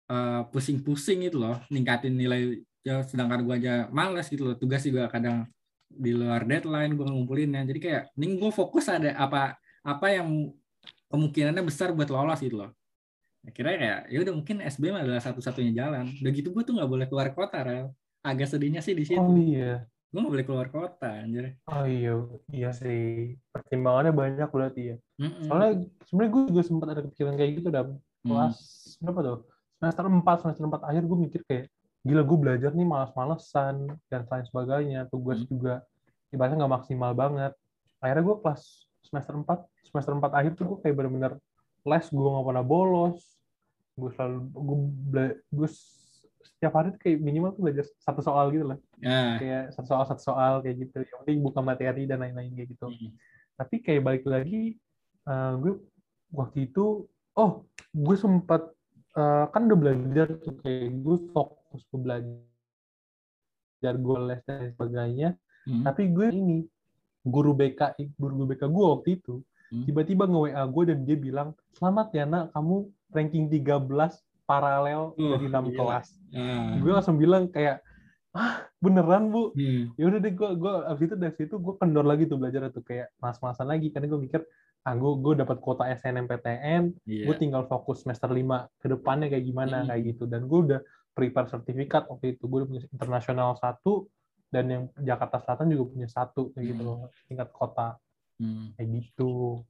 [0.10, 4.58] uh, pusing-pusing itu loh ningkatin nilai ya sedangkan gue aja males gitu loh.
[4.58, 5.46] Tugas juga kadang
[5.94, 9.54] di luar deadline gue ngumpulinnya jadi kayak nih gue fokus ada apa
[9.86, 10.50] apa yang
[11.14, 12.74] kemungkinannya besar buat lolos gitu loh
[13.46, 17.06] akhirnya kayak ya udah mungkin SBM adalah satu-satunya jalan udah gitu gue tuh nggak boleh
[17.06, 17.88] keluar kota rel
[18.26, 19.22] agak sedihnya sih di situ.
[19.22, 19.86] Oh iya.
[20.10, 21.60] Gue gak boleh keluar kota anjir.
[21.68, 22.16] Oh iya,
[22.50, 23.36] iya sih.
[23.52, 24.98] Pertimbangannya banyak berarti ya.
[25.20, 25.46] Mm-mm.
[25.46, 25.72] Soalnya
[26.08, 27.86] sebenarnya gue juga sempat ada kepikiran kayak gitu dan
[28.26, 28.32] Hmm.
[28.34, 28.58] kelas
[29.04, 29.40] berapa tuh?
[29.78, 31.66] Semester 4, semester 4 akhir gue mikir kayak
[32.02, 33.76] gila gue belajar nih malas-malesan
[34.08, 35.00] dan lain sebagainya.
[35.12, 35.50] Tugas Hmm.
[35.52, 35.74] juga
[36.32, 37.54] ibaratnya nggak maksimal banget.
[38.02, 38.62] Akhirnya gue kelas
[39.04, 41.38] semester 4, semester 4 akhir tuh gue kayak bener-bener
[41.86, 43.35] les gue nggak pernah bolos.
[43.96, 45.26] Gue selalu gue,
[45.56, 45.70] gue
[46.46, 50.04] setiap hari tuh kayak minimal tuh belajar satu soal gitu lah Nah, kayak satu soal
[50.08, 53.12] satu soal kayak gitu yang penting buka materi dan lain-lain kayak gitu mm.
[53.60, 54.78] tapi kayak balik lagi
[55.28, 55.74] eh, gue
[56.32, 57.52] waktu itu oh
[57.92, 58.72] gue sempat
[59.18, 62.40] eh, kan udah belajar tuh kayak gue fokus ke belajar
[63.98, 65.30] gue les dan sebagainya
[65.66, 65.82] Mm.
[65.82, 66.62] tapi gue ini
[67.26, 69.42] guru BK guru BK gue waktu itu
[69.74, 69.82] Hmm.
[69.82, 72.86] tiba-tiba nge WA gue dan dia bilang selamat ya nak kamu
[73.16, 73.88] ranking 13
[74.44, 75.76] paralel Uh, dari 6 gila.
[75.76, 76.76] kelas Ah.
[76.76, 77.80] gue langsung bilang kayak
[78.32, 79.96] ah beneran bu Hmm.
[79.96, 82.84] ya udah deh gue gue abis itu dari situ gue kendor lagi tuh belajar tuh
[82.84, 84.42] kayak mas-masan lagi karena gue mikir
[84.82, 87.26] ah gue gue dapat kuota SNMPTN Iya.
[87.26, 89.88] gue tinggal fokus semester 5 ke depannya kayak gimana Hmm.
[89.90, 94.12] kayak gitu dan gue udah prepare sertifikat waktu itu gue udah punya internasional satu
[94.46, 96.90] dan yang Jakarta Selatan juga punya satu kayak gitu Hmm.
[97.02, 97.96] loh tingkat kota
[98.36, 98.76] Hmm.
[98.76, 99.64] kayak gitu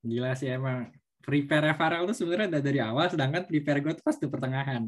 [0.00, 0.88] Gila sih emang
[1.20, 4.82] prepare Farel tuh sebenarnya udah dari awal sedangkan prepare gue tuh pas di pertengahan.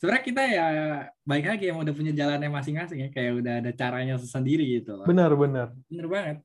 [0.00, 0.66] Sebenarnya kita ya
[1.22, 5.04] baik lagi yang udah punya jalannya masing-masing ya kayak udah ada caranya sendiri gitu loh.
[5.04, 6.36] benar benar Bener banget.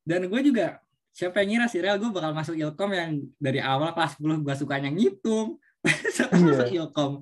[0.00, 0.78] Dan gue juga
[1.10, 4.54] siapa yang ngira sih Real gue bakal masuk Ilkom yang dari awal kelas 10 gue
[4.56, 5.58] sukanya ngitung.
[6.14, 7.12] Terus masuk Ilkom.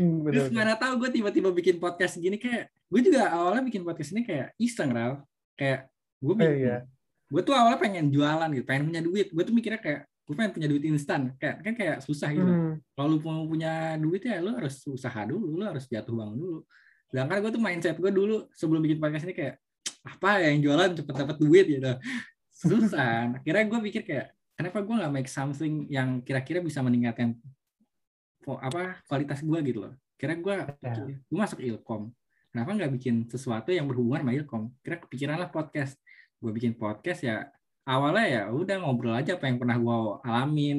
[0.00, 3.86] Hmm, Terus benar mana tahu gue tiba-tiba bikin podcast gini kayak gue juga awalnya bikin
[3.86, 5.22] podcast ini kayak iseng Real.
[5.54, 5.86] Kayak
[6.18, 6.76] gue Eh, bikin iya.
[7.28, 9.30] gue tuh awalnya pengen jualan gitu, pengen punya duit.
[9.30, 12.44] Gue tuh mikirnya kayak gue pengen punya duit instan, kayak kan kayak susah gitu.
[12.44, 16.36] Hmm, Kalau lu mau punya duit ya lu harus usaha dulu, lu harus jatuh bangun
[16.36, 16.58] dulu.
[17.08, 19.56] Sedangkan gue tuh mindset gue dulu sebelum bikin podcast ini kayak
[20.04, 21.92] apa ya yang jualan cepet dapat duit gitu.
[22.52, 23.32] Susah.
[23.40, 27.32] Akhirnya gue pikir kayak kenapa gue nggak make something yang kira-kira bisa meningkatkan
[28.44, 29.92] apa kualitas gue gitu loh.
[30.20, 30.54] Kira gue
[30.84, 30.92] Ya.
[31.08, 32.12] gue masuk ilkom.
[32.52, 34.62] Kenapa nggak bikin sesuatu yang berhubungan sama ilkom?
[34.84, 35.96] Kira kepikiran lah podcast.
[36.36, 37.48] Gue bikin podcast ya
[37.88, 40.78] awalnya ya udah ngobrol aja apa yang pernah gue alamin.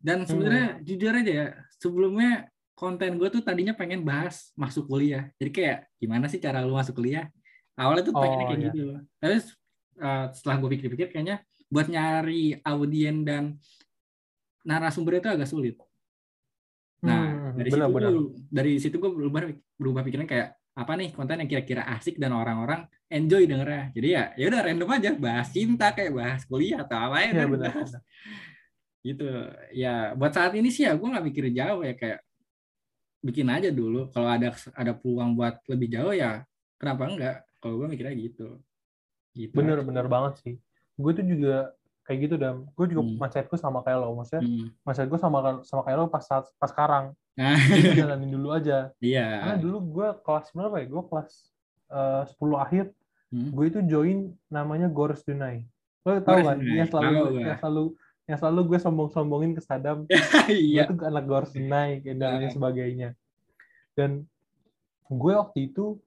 [0.00, 1.46] Dan sebenarnya jujur aja ya
[1.78, 5.28] sebelumnya konten gue tuh tadinya pengen bahas masuk kuliah.
[5.38, 7.28] Jadi kayak gimana sih cara lu masuk kuliah?
[7.76, 8.68] Awalnya tuh pengennya Oh, kayak iya.
[8.72, 8.82] gitu.
[9.16, 9.34] Tapi
[10.00, 11.36] uh, setelah gue pikir-pikir kayaknya
[11.70, 13.60] buat nyari audien dan
[14.64, 15.76] narasumber itu agak sulit.
[17.00, 18.12] Nah, Hmm, dari situ benar-benar.
[18.12, 19.40] gua- dari situ gue berubah
[19.76, 23.90] berubah pikiran kayak apa nih konten yang kira-kira asik dan orang-orang enjoy dengernya.
[23.92, 27.46] Jadi ya ya udah random aja bahas cinta kayak bahas kuliah atau apa ya Iya,
[27.50, 27.90] bahas.
[29.00, 29.28] Gitu.
[29.74, 32.20] Ya buat saat ini sih ya gue nggak mikir jauh ya kayak
[33.20, 34.08] bikin aja dulu.
[34.12, 36.44] Kalau ada ada peluang buat lebih jauh ya
[36.76, 37.36] kenapa enggak?
[37.60, 38.60] Kalau gue mikirnya gitu.
[39.30, 39.54] Gitu.
[39.54, 39.86] bener aja.
[39.86, 40.54] bener banget sih
[40.98, 41.70] gue tuh juga
[42.02, 43.14] kayak gitu dan gue juga Hmm.
[43.14, 44.74] mindsetku sama kayak lo maksudnya Hmm.
[44.82, 49.40] mindset gue sama sama kayak lo pas saat pas sekarang Jadi jalanin dulu aja iya.
[49.40, 51.30] karena dulu gue kelas berapa ya gue kelas
[51.88, 52.86] eh, 10 akhir
[53.30, 53.54] Hmm.
[53.54, 55.62] gue itu join namanya Gores Dunai
[56.02, 57.84] lo tau kan Dunai, yang selalu yang selalu
[58.26, 60.02] yang selalu gue sombong-sombongin ke Sadam
[60.50, 60.90] Iya.
[60.90, 63.14] gue tuh anak Gores Dunai dan lain sebagainya
[63.94, 64.26] dan
[65.06, 66.02] gue waktu itu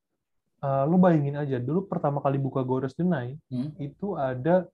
[0.59, 3.71] eh, lo bayangin aja dulu pertama kali buka Gores Dunai Hmm.
[3.79, 4.67] itu ada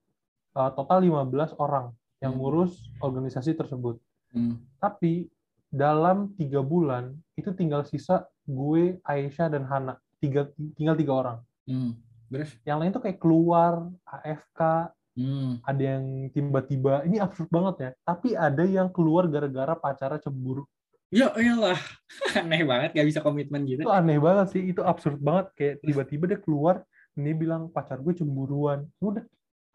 [0.58, 2.42] uh, total 15 orang yang Hmm.
[2.42, 4.02] ngurus organisasi tersebut.
[4.34, 4.58] Hmm.
[4.76, 5.30] Tapi
[5.70, 9.96] dalam tiga bulan itu tinggal sisa gue, Aisyah dan Hana.
[10.20, 11.38] Tiga, tinggal tiga orang.
[11.70, 11.96] Hmm.
[12.30, 12.52] Terus?
[12.66, 13.74] Yang lain tuh kayak keluar,
[14.06, 15.60] AFK, Hmm.
[15.68, 17.90] ada yang tiba-tiba ini absurd banget ya.
[18.08, 20.64] Tapi ada yang keluar gara-gara pacarnya cemburu.
[21.12, 21.76] Ya iyalah.
[22.40, 23.84] Aneh banget gak bisa komitmen gitu.
[23.84, 24.64] Itu aneh banget sih.
[24.72, 25.52] Itu absurd banget.
[25.60, 26.88] Kayak tiba-tiba dia keluar,
[27.20, 28.88] dia bilang pacar gue cemburuan.
[29.04, 29.26] Udah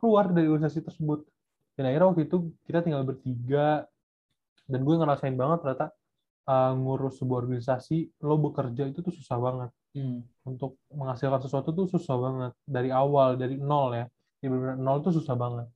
[0.00, 1.28] keluar dari organisasi tersebut.
[1.76, 3.84] Dan akhirnya waktu itu kita tinggal bertiga.
[4.64, 5.86] Dan gue ngerasain banget ternyata
[6.46, 9.70] uh, ngurus sebuah organisasi, lo bekerja itu tuh susah banget.
[9.94, 10.24] Hmm.
[10.42, 12.52] Untuk menghasilkan sesuatu tuh susah banget.
[12.64, 14.06] Dari awal, dari nol ya.
[14.40, 15.68] Benar nol tuh susah banget.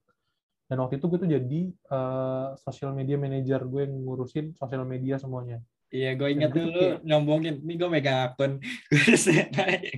[0.68, 3.64] Dan waktu itu gue tuh jadi uh, social media manager.
[3.64, 5.60] Gue yang ngurusin sosial media semuanya.
[5.88, 7.64] Iya, gue ingat dulu kayak- nyombongin.
[7.64, 8.52] Ini gue megang akun.
[8.92, 9.88] Gue senai.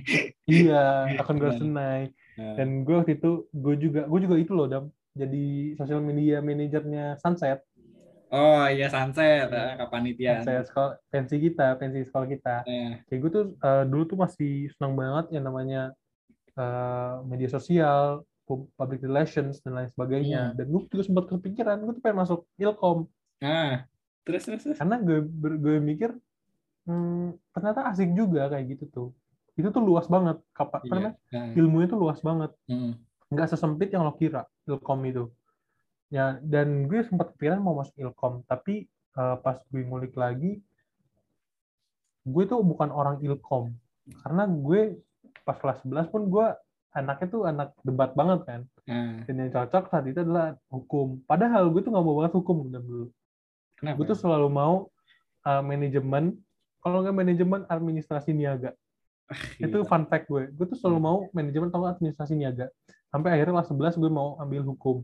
[0.47, 1.59] Iya, akan gue Nah.
[1.59, 2.01] senai.
[2.39, 4.87] Nah, Dan gue waktu itu, gue juga, gue juga itu loh, Dam.
[5.11, 7.67] Jadi social media manajernya Sunset.
[8.31, 10.41] Oh iya sunset, ah, kepanitiaan.
[10.47, 12.55] Sunset sekolah, pensi kita, pensi sekolah kita.
[12.63, 15.81] Eh, Kayak gue tuh eh, dulu tuh masih senang banget yang namanya
[16.55, 20.41] eh, media sosial, pu- public relations, dan lain sebagainya.
[20.51, 20.55] Hmm.
[20.55, 23.11] Dan gue juga sempat kepikiran, gue tuh pengen masuk Ilkom.
[23.43, 23.83] Nah,
[24.23, 24.77] terus terus terus.
[24.79, 25.27] Karena gue,
[25.59, 26.15] gue mikir,
[26.87, 29.09] hmm, ternyata asik juga kayak gitu tuh.
[29.59, 30.89] itu tuh luas banget kapan Iya.
[30.95, 32.91] namanya Nah, ilmunya tuh luas banget mm,
[33.29, 35.27] nggak sesempit yang lo kira ilkom itu
[36.11, 40.59] ya dan gue sempat kepikiran mau masuk ilkom tapi eh, pas gue ngulik lagi
[42.25, 43.73] gue tuh bukan orang ilkom.
[44.21, 45.01] Karena gue
[45.41, 46.47] pas kelas 11 pun gue
[46.91, 48.61] anaknya tuh anak debat banget kan.
[48.85, 51.23] Nah, dan yang cocok saat itu adalah hukum.
[51.25, 53.07] Padahal gue tuh nggak mau banget hukum dari dulu.
[53.81, 53.95] Kenapa?
[53.97, 54.75] gue tuh selalu mau
[55.47, 56.37] eh, manajemen
[56.81, 58.77] kalau nggak manajemen administrasi niaga.
[59.57, 59.89] Itu Gila.
[59.89, 60.51] fun fact gue.
[60.53, 62.69] Gue tuh selalu mau manajemen atau administrasi niaga.
[63.09, 65.01] Sampai akhirnya kelas 11 gue mau ambil hukum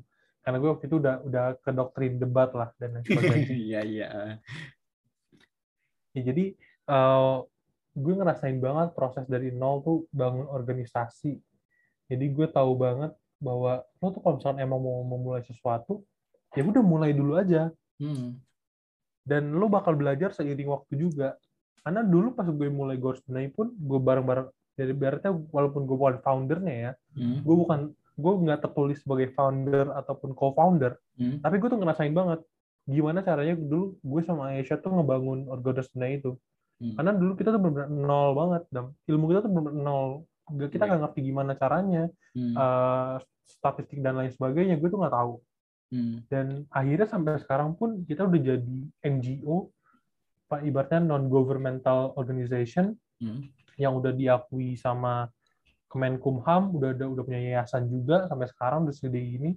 [0.47, 4.07] karena gue waktu itu udah udah ke doktrin debat lah dan lain sebagainya Iya iya.
[6.15, 6.55] Ya, jadi
[6.87, 7.37] eh,
[7.97, 11.35] gue ngerasain banget proses dari nol tuh bangun organisasi
[12.07, 13.11] jadi gue tahu banget
[13.43, 15.99] bahwa lo tuh kalau emang mau memulai sesuatu
[16.55, 17.67] ya udah mulai dulu aja
[17.97, 18.37] Hmm.
[19.25, 21.33] dan lo bakal belajar seiring waktu juga
[21.81, 22.93] karena dulu pas gue mulai
[23.27, 27.41] Night pun gue bareng-bareng dari berarti walaupun gue bukan foundernya ya Hmm.
[27.41, 27.79] gue bukan
[28.17, 31.37] gue nggak tertulis sebagai founder ataupun co-founder Hmm.
[31.39, 32.41] tapi gue tuh ngerasain banget
[32.83, 36.33] gimana caranya dulu gue sama Aisyah tuh ngebangun organisasi itu
[36.77, 36.93] Hmm.
[36.93, 40.07] karena dulu kita tuh benar nol banget dan ilmu kita tuh benar nol
[40.47, 40.89] kita Iya.
[40.93, 42.03] nggak ngerti gimana caranya
[42.33, 42.53] Hmm.
[42.53, 43.15] eh,
[43.45, 45.33] statistik dan lain sebagainya gue tuh nggak tahu
[45.87, 46.15] Hmm.
[46.27, 49.71] dan akhirnya sampai sekarang pun kita udah jadi NGO
[50.45, 53.41] pak ibaratnya non governmental organization Hmm.
[53.75, 55.29] yang udah diakui sama
[55.87, 59.51] Kemenkumham udah udah udah punya yayasan juga sampai sekarang udah segede ini.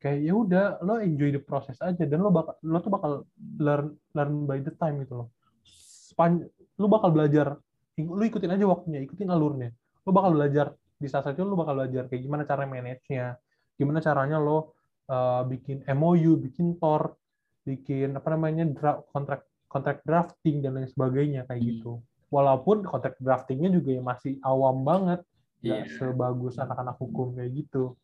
[0.00, 3.12] Kayak ya udah lo enjoy the process aja dan lo bakal lo tuh bakal
[3.60, 5.28] learn learn by the time gitu loh.
[5.66, 6.40] Span,
[6.80, 7.58] lo bakal belajar
[8.00, 9.74] lo ikutin aja waktunya ikutin alurnya.
[10.06, 13.36] Lo bakal belajar di saat itu lo bakal belajar kayak gimana cara manage-nya
[13.80, 14.76] gimana caranya lo
[15.08, 17.16] uh, bikin MOU bikin TOR
[17.64, 21.70] bikin apa namanya dra- kontrak kontrak drafting dan lain sebagainya kayak Hmm.
[21.72, 21.92] gitu.
[22.28, 25.24] Walaupun kontrak draftingnya juga ya masih awam banget
[25.60, 25.92] nggak Iya.
[25.92, 27.94] sebagus anak-anak hukum kayak gitu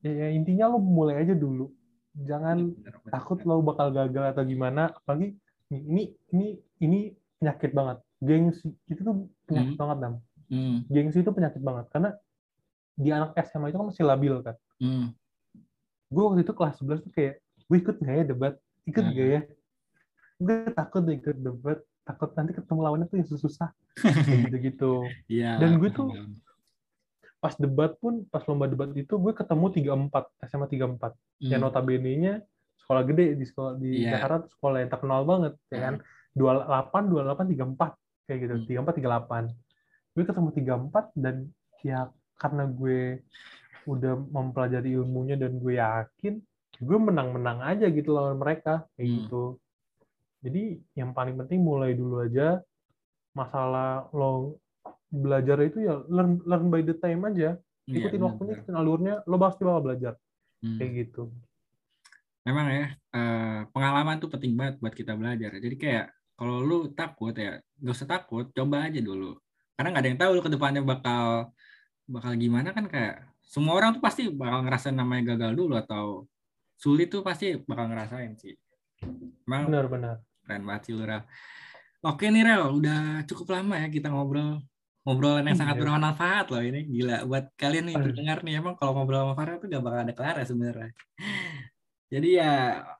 [0.00, 1.68] ya, ya, intinya lo mulai aja dulu
[2.16, 3.52] jangan Benar, benar, takut benar.
[3.52, 5.36] lo bakal gagal atau gimana apalagi
[5.68, 6.46] ini ini
[6.78, 6.98] ini
[7.36, 9.80] penyakit banget gengsi itu tuh penyakit Hmm.
[9.82, 10.14] banget dam
[10.46, 10.78] Hmm.
[10.86, 12.10] gengsi itu penyakit banget karena
[12.94, 15.12] di anak SMA itu kan masih labil kan Hmm.
[16.06, 19.12] gue waktu itu kelas 11 tuh kayak gue ikut nggak ya debat ikut Hmm.
[19.12, 19.40] nggak ya
[20.38, 23.68] gue takut deh ikut debat takut nanti ketemu lawannya tuh yang susah
[24.24, 25.58] kayak gitu-gitu Iya.
[25.58, 26.14] Dan gue tuh-.
[27.46, 30.10] Pas debat pun pas lomba debat itu gue ketemu 34
[30.44, 31.46] SMA 34 Hmm.
[31.46, 32.42] yang notabene-nya
[32.76, 34.18] sekolah gede di sekolah di Iya.
[34.18, 35.94] Jakarta sekolah yang terkenal banget ya kan
[36.34, 37.90] 28 28 34
[38.26, 38.66] kayak gitu Hmm.
[38.82, 39.46] 34 38
[40.12, 41.36] gue ketemu 34 dan
[41.80, 41.98] ya
[42.34, 43.22] karena gue
[43.86, 46.42] udah mempelajari ilmunya dan gue yakin
[46.76, 49.16] gue menang-menang aja gitu lawan mereka kayak Hmm.
[49.22, 49.44] gitu
[50.42, 52.58] jadi yang paling penting mulai dulu aja
[53.32, 54.56] masalah lo
[55.08, 58.58] belajar itu ya learn learn by the time aja Iya, ikutin benar, waktunya benar.
[58.60, 60.14] ikutin alurnya lo pasti bakal belajar
[60.56, 60.80] Hmm.
[60.80, 61.22] kayak gitu
[62.42, 65.50] Memang ya eh, pengalaman tuh penting banget buat kita belajar.
[65.52, 69.34] Jadi kayak kalau lu takut ya gak usah takut, coba aja dulu.
[69.74, 71.50] Karena nggak ada yang tahu lu ke depannya bakal
[72.06, 76.24] bakal gimana kan kayak semua orang tuh pasti bakal ngerasain namanya gagal dulu atau
[76.78, 78.54] sulit tuh pasti bakal ngerasain sih.
[79.42, 81.26] Emang benar-benar keren banget sih lu Rel.
[82.00, 84.62] Oke nih Rel, udah cukup lama ya kita ngobrol
[85.06, 85.82] ngobrolan yang sangat Iya.
[85.86, 86.80] bermanfaat loh ini.
[86.84, 90.12] Gila buat kalian nih pendengar nih emang kalau ngobrol sama Farel tuh gak bakal ada
[90.12, 90.90] kelar ya sebenarnya.
[92.06, 92.52] Jadi ya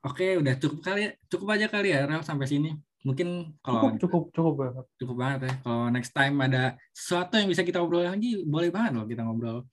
[0.03, 2.71] oke udah cukup kali cukup aja kali ya Rel sampai sini.
[3.03, 4.85] Mungkin cukup kalau cukup cukup banget.
[4.97, 5.53] Cukup banget ya.
[5.61, 9.67] Kalau next time ada sesuatu yang bisa kita ngobrol lagi boleh banget loh kita ngobrol.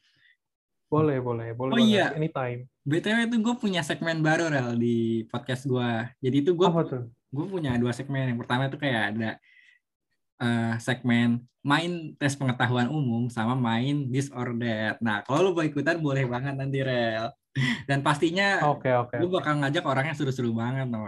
[0.85, 1.89] Boleh boleh boleh Oh banget.
[1.89, 2.05] iya.
[2.13, 6.67] anytime btw itu gue punya segmen baru Rel di podcast gue jadi itu gue
[7.33, 8.29] gue punya dua segmen.
[8.29, 9.29] Yang pertama itu kayak ada
[10.41, 14.11] eh, segmen main tes pengetahuan umum sama main
[14.59, 14.99] that.
[14.99, 17.31] Nah, kalau lu mau ikutan boleh banget nanti rel.
[17.87, 20.89] Dan pastinya oke oke gue bakal ngajak orangnya seru-seru banget.
[20.91, 21.05] No.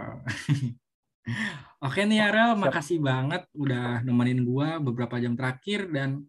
[1.82, 2.62] Oke nih Rel, Siap.
[2.70, 6.22] makasih banget udah nemenin gua beberapa jam terakhir dan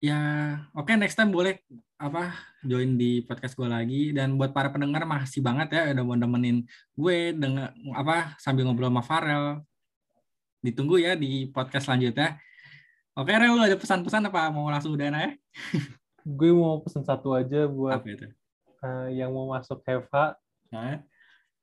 [0.00, 0.18] ya
[0.72, 1.60] oke next time boleh
[2.00, 2.32] apa
[2.64, 6.64] join di podcast gue lagi dan buat para pendengar makasih banget ya udah mau nemenin
[6.96, 9.60] gue dengan apa sambil ngobrol sama Farel
[10.60, 12.36] ditunggu ya di podcast selanjutnya.
[13.16, 14.48] Oke Rel lu ada pesan-pesan apa?
[14.52, 15.32] Mau langsung udah ya?
[16.38, 18.28] Gue mau pesen satu aja buat apa itu?
[18.84, 20.36] eh, yang mau masuk HEVA
[20.70, 20.96] Hah?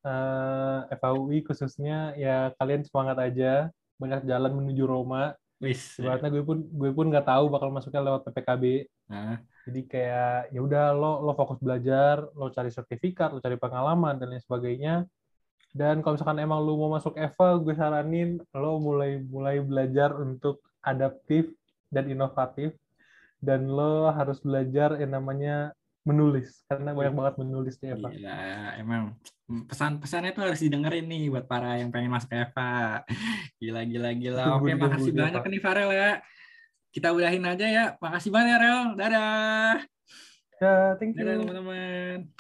[0.01, 3.69] eh, FAUI khususnya ya kalian semangat aja.
[3.97, 5.33] Banyak jalan menuju Roma.
[5.57, 5.97] Wis.
[5.97, 10.59] Sebenarnya gue pun gue pun nggak tahu bakal masuknya lewat PPKB nah, jadi kayak ya
[10.61, 15.09] udah lo lo fokus belajar lo cari sertifikat lo cari pengalaman dan lain sebagainya
[15.77, 20.65] dan kalau misalkan emang lo mau masuk EVA gue saranin lo mulai mulai belajar untuk
[20.81, 21.53] adaptif
[21.93, 22.73] dan inovatif
[23.37, 28.07] dan lo harus belajar yang namanya menulis karena banyak banget menulis di Eva.
[28.07, 28.39] Gila,
[28.79, 29.11] emang
[29.47, 33.03] pesan-pesannya tuh harus didengerin nih buat para yang pengen masuk Eva.
[33.59, 34.43] Gila, gila, gila.
[34.55, 36.11] Oke, makasih banyak nih Farel ya.
[36.95, 37.85] Kita udahin aja ya.
[37.99, 38.81] Makasih banyak ya, Rel.
[38.95, 39.75] Dadah.
[40.63, 41.27] Ya, thank you.
[41.27, 42.31] Dadah teman-teman.